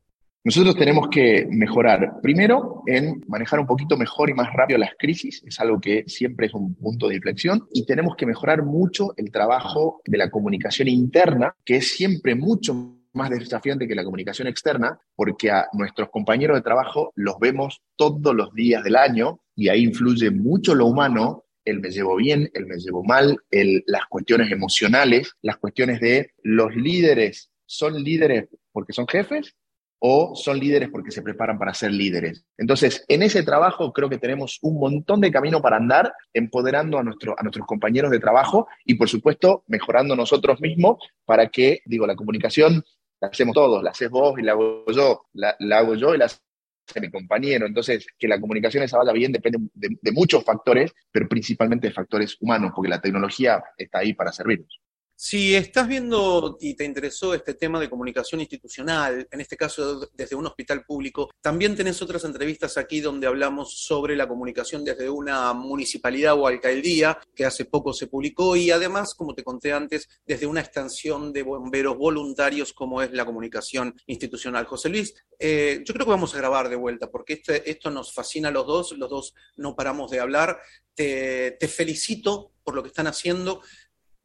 Nosotros 0.43 0.75
tenemos 0.75 1.07
que 1.09 1.47
mejorar, 1.51 2.21
primero, 2.21 2.83
en 2.87 3.23
manejar 3.29 3.61
un 3.61 3.67
poquito 3.67 3.97
mejor 3.97 4.31
y 4.31 4.35
más 4.35 4.53
rápido 4.53 4.79
las 4.79 4.95
crisis, 4.99 5.41
es 5.47 5.61
algo 5.61 5.81
que 5.81 6.03
siempre 6.09 6.49
es 6.49 6.55
un 6.55 6.75
punto 6.75 7.07
de 7.07 7.15
inflexión, 7.15 7.69
y 7.73 7.87
tenemos 7.87 8.17
que 8.17 8.27
mejorar 8.27 8.65
mucho 8.65 9.15
el 9.17 9.31
trabajo 9.31 10.01
de 10.05 10.19
la 10.19 10.31
comunicación 10.31 10.89
interna, 10.89 11.55
que 11.65 11.77
es 11.77 11.91
siempre 11.91 12.35
mucho 12.35 12.96
más 13.17 13.31
desafiante 13.31 13.89
que 13.89 13.95
la 13.95 14.05
comunicación 14.05 14.47
externa, 14.49 14.99
porque 15.15 15.51
a 15.51 15.67
nuestros 15.73 16.11
compañeros 16.11 16.57
de 16.57 16.63
trabajo 16.63 17.13
los 17.15 17.39
vemos 17.39 17.83
todos 17.97 18.35
los 18.35 18.53
días 18.55 18.85
del 18.85 18.97
año 18.97 19.41
y 19.55 19.69
ahí 19.69 19.85
influye 19.85 20.31
mucho 20.31 20.75
lo 20.75 20.87
humano, 20.87 21.45
el 21.65 21.81
me 21.81 21.91
llevo 21.91 22.17
bien, 22.17 22.51
el 22.55 22.67
me 22.67 22.77
llevo 22.77 23.03
mal, 23.03 23.39
el, 23.51 23.83
las 23.87 24.07
cuestiones 24.07 24.53
emocionales, 24.53 25.33
las 25.43 25.57
cuestiones 25.57 26.01
de 26.01 26.31
los 26.43 26.77
líderes, 26.77 27.51
¿son 27.65 28.03
líderes 28.03 28.49
porque 28.71 28.93
son 28.93 29.09
jefes 29.09 29.57
o 29.99 30.35
son 30.37 30.59
líderes 30.59 30.91
porque 30.91 31.11
se 31.11 31.23
preparan 31.23 31.59
para 31.59 31.75
ser 31.75 31.93
líderes. 31.93 32.45
Entonces, 32.59 33.05
en 33.09 33.23
ese 33.23 33.43
trabajo 33.43 33.93
creo 33.93 34.09
que 34.09 34.19
tenemos 34.19 34.59
un 34.63 34.79
montón 34.79 35.21
de 35.21 35.31
camino 35.31 35.63
para 35.63 35.77
andar, 35.77 36.13
empoderando 36.35 36.99
a, 36.99 37.03
nuestro, 37.03 37.35
a 37.39 37.43
nuestros 37.43 37.67
compañeros 37.67 38.11
de 38.11 38.21
trabajo 38.21 38.69
y, 38.85 38.95
por 38.95 39.09
supuesto, 39.09 39.65
mejorando 39.67 40.15
nosotros 40.15 40.61
mismos 40.61 40.99
para 41.25 41.49
que, 41.49 41.81
digo, 41.87 42.07
la 42.07 42.17
comunicación 42.17 42.85
la 43.21 43.29
hacemos 43.29 43.55
todos, 43.55 43.83
la 43.83 43.91
haces 43.91 44.11
vos 44.11 44.39
y 44.39 44.43
la 44.43 44.53
hago 44.53 44.85
yo, 44.91 45.27
la, 45.35 45.57
hago 45.73 45.95
yo 45.95 46.15
y 46.15 46.19
la 46.19 46.27
hace 46.27 47.01
mi 47.01 47.11
compañero. 47.11 47.67
Entonces, 47.67 48.07
que 48.19 48.29
la 48.29 48.41
comunicación 48.41 48.83
esa 48.83 48.99
vaya 48.99 49.13
bien 49.13 49.33
depende 49.33 49.59
de 49.75 50.13
muchos 50.13 50.45
factores, 50.45 50.93
pero 51.11 51.29
principalmente 51.29 51.89
de 51.89 51.95
factores 51.95 52.37
humanos, 52.41 52.73
porque 52.75 52.91
la 52.91 53.01
tecnología 53.01 53.63
está 53.77 53.99
ahí 53.99 54.15
para 54.15 54.33
servirnos. 54.33 54.81
Si 55.19 55.55
estás 55.55 55.89
viendo 55.89 56.59
y 56.61 56.75
te 56.75 56.85
interesó 56.85 57.33
este 57.33 57.55
tema 57.55 57.81
de 57.81 57.89
comunicación 57.89 58.43
institucional, 58.43 59.27
en 59.31 59.41
este 59.41 59.57
caso 59.57 60.11
desde 60.13 60.37
un 60.37 60.47
hospital 60.47 60.85
público, 60.85 61.31
también 61.41 61.75
tenés 61.75 62.03
otras 62.03 62.23
entrevistas 62.25 62.77
aquí 62.77 63.01
donde 63.01 63.27
hablamos 63.27 63.79
sobre 63.79 64.15
la 64.15 64.29
comunicación 64.29 64.85
desde 64.85 65.09
una 65.09 65.55
municipalidad 65.55 66.39
o 66.39 66.47
alcaldía, 66.47 67.19
que 67.35 67.47
hace 67.47 67.65
poco 67.65 67.95
se 67.95 68.09
publicó, 68.09 68.57
y 68.57 68.71
además, 68.71 69.15
como 69.15 69.35
te 69.35 69.43
conté 69.43 69.73
antes, 69.73 70.07
desde 70.27 70.45
una 70.45 70.61
extensión 70.61 71.33
de 71.33 71.45
bomberos 71.45 71.97
voluntarios 71.97 72.75
como 72.75 73.01
es 73.01 73.11
la 73.13 73.25
comunicación 73.25 73.95
institucional. 74.07 74.67
José 74.67 74.91
Luis, 74.91 75.15
eh, 75.39 75.83
yo 75.83 75.95
creo 75.95 76.05
que 76.05 76.13
vamos 76.13 76.35
a 76.35 76.39
grabar 76.39 76.69
de 76.69 76.77
vuelta 76.77 77.11
porque 77.11 77.33
este, 77.33 77.71
esto 77.71 77.91
nos 77.91 78.13
fascina 78.13 78.51
a 78.51 78.53
los 78.53 78.67
dos, 78.67 78.93
los 78.93 79.09
dos 79.09 79.35
no 79.57 79.75
paramos 79.75 80.11
de 80.11 80.21
hablar. 80.21 80.61
te 80.95 81.69
felicito 81.69 82.53
por 82.67 82.75
lo 82.75 82.83
que 82.83 82.89
están 82.89 83.07
haciendo. 83.07 83.63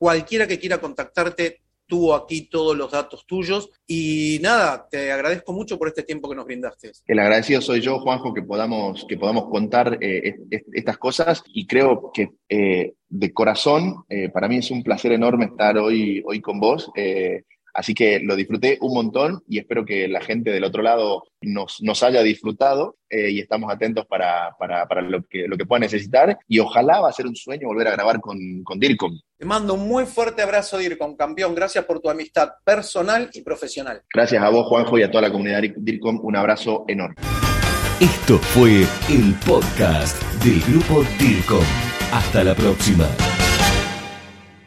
Cualquiera 0.01 0.47
que 0.47 0.57
quiera 0.57 0.79
contactarte 0.79 1.61
tuvo 1.85 2.15
aquí 2.15 2.49
todos 2.49 2.75
los 2.75 2.89
datos 2.89 3.23
tuyos. 3.27 3.69
Y 3.85 4.39
nada, 4.41 4.87
te 4.89 5.11
agradezco 5.11 5.53
mucho 5.53 5.77
por 5.77 5.89
este 5.89 6.01
tiempo 6.01 6.27
que 6.27 6.35
nos 6.35 6.45
brindaste. 6.45 6.91
El 7.05 7.19
agradecido 7.19 7.61
soy 7.61 7.81
yo, 7.81 7.99
Juanjo, 7.99 8.33
que 8.33 8.41
podamos, 8.41 9.05
que 9.07 9.15
podamos 9.15 9.47
contar 9.51 9.99
eh, 10.01 10.37
estas 10.73 10.97
cosas 10.97 11.43
y 11.53 11.67
creo 11.67 12.09
que 12.11 12.31
eh, 12.49 12.93
de 13.09 13.31
corazón, 13.31 14.03
eh, 14.09 14.29
para 14.29 14.47
mí 14.47 14.57
es 14.57 14.71
un 14.71 14.81
placer 14.81 15.11
enorme 15.11 15.45
estar 15.45 15.77
hoy, 15.77 16.23
hoy 16.25 16.41
con 16.41 16.59
vos. 16.59 16.89
Así 17.73 17.93
que 17.93 18.19
lo 18.19 18.36
disfruté 18.36 18.77
un 18.81 18.93
montón 18.93 19.43
y 19.47 19.60
espero 19.60 19.86
que 19.86 20.07
la 20.07 20.21
gente 20.21 20.51
del 20.51 20.63
otro 20.63 20.81
lado 20.81 21.23
nos, 21.41 21.81
nos 21.81 22.03
haya 22.03 22.21
disfrutado 22.21 22.97
eh, 23.10 23.31
y 23.31 23.39
estamos 23.39 23.71
atentos 23.71 24.05
para, 24.05 24.55
para, 24.60 24.88
para, 24.88 25.01
lo, 25.01 25.23
que, 25.23 25.47
lo 25.47 25.57
que 25.57 25.65
pueda 25.65 25.79
necesitar. 25.79 26.38
Y 26.47 26.60
ojalá 26.60 27.01
va 27.01 27.10
a 27.10 27.13
ser 27.13 27.27
un 27.27 27.36
sueño 27.36 27.67
volver 27.67 27.88
a 27.88 27.91
grabar 27.91 28.19
con, 28.19 28.38
con 28.63 28.79
DIRCOM. 28.79 29.19
Te 29.38 29.45
mando 29.45 29.73
un 29.73 29.88
muy 29.88 30.05
fuerte 30.05 30.41
abrazo, 30.41 30.77
DIRCOM, 30.77 31.15
campeón. 31.15 31.55
Gracias 31.55 31.86
por 31.86 31.99
tu 31.99 32.10
amistad 32.10 32.49
personal 32.63 33.29
y 33.34 33.41
profesional. 33.41 34.01
Gracias 34.13 34.43
a 34.43 34.49
vos, 34.49 34.67
Juanjo, 34.67 34.97
y 34.97 35.03
a 35.03 35.12
toda 35.12 35.23
la 35.23 35.31
comunidad 35.31 35.62
DIRCOM. 35.75 36.19
Un 36.23 36.36
abrazo 36.36 36.86
enorme. 36.88 37.15
Esto 37.99 38.38
fue 38.39 38.81
el 39.10 39.36
podcast 39.45 40.21
del 40.43 40.60
grupo 40.62 41.03
DIRCOM. 41.19 41.65
Hasta 42.12 42.43
la 42.43 42.55
próxima. 42.55 43.07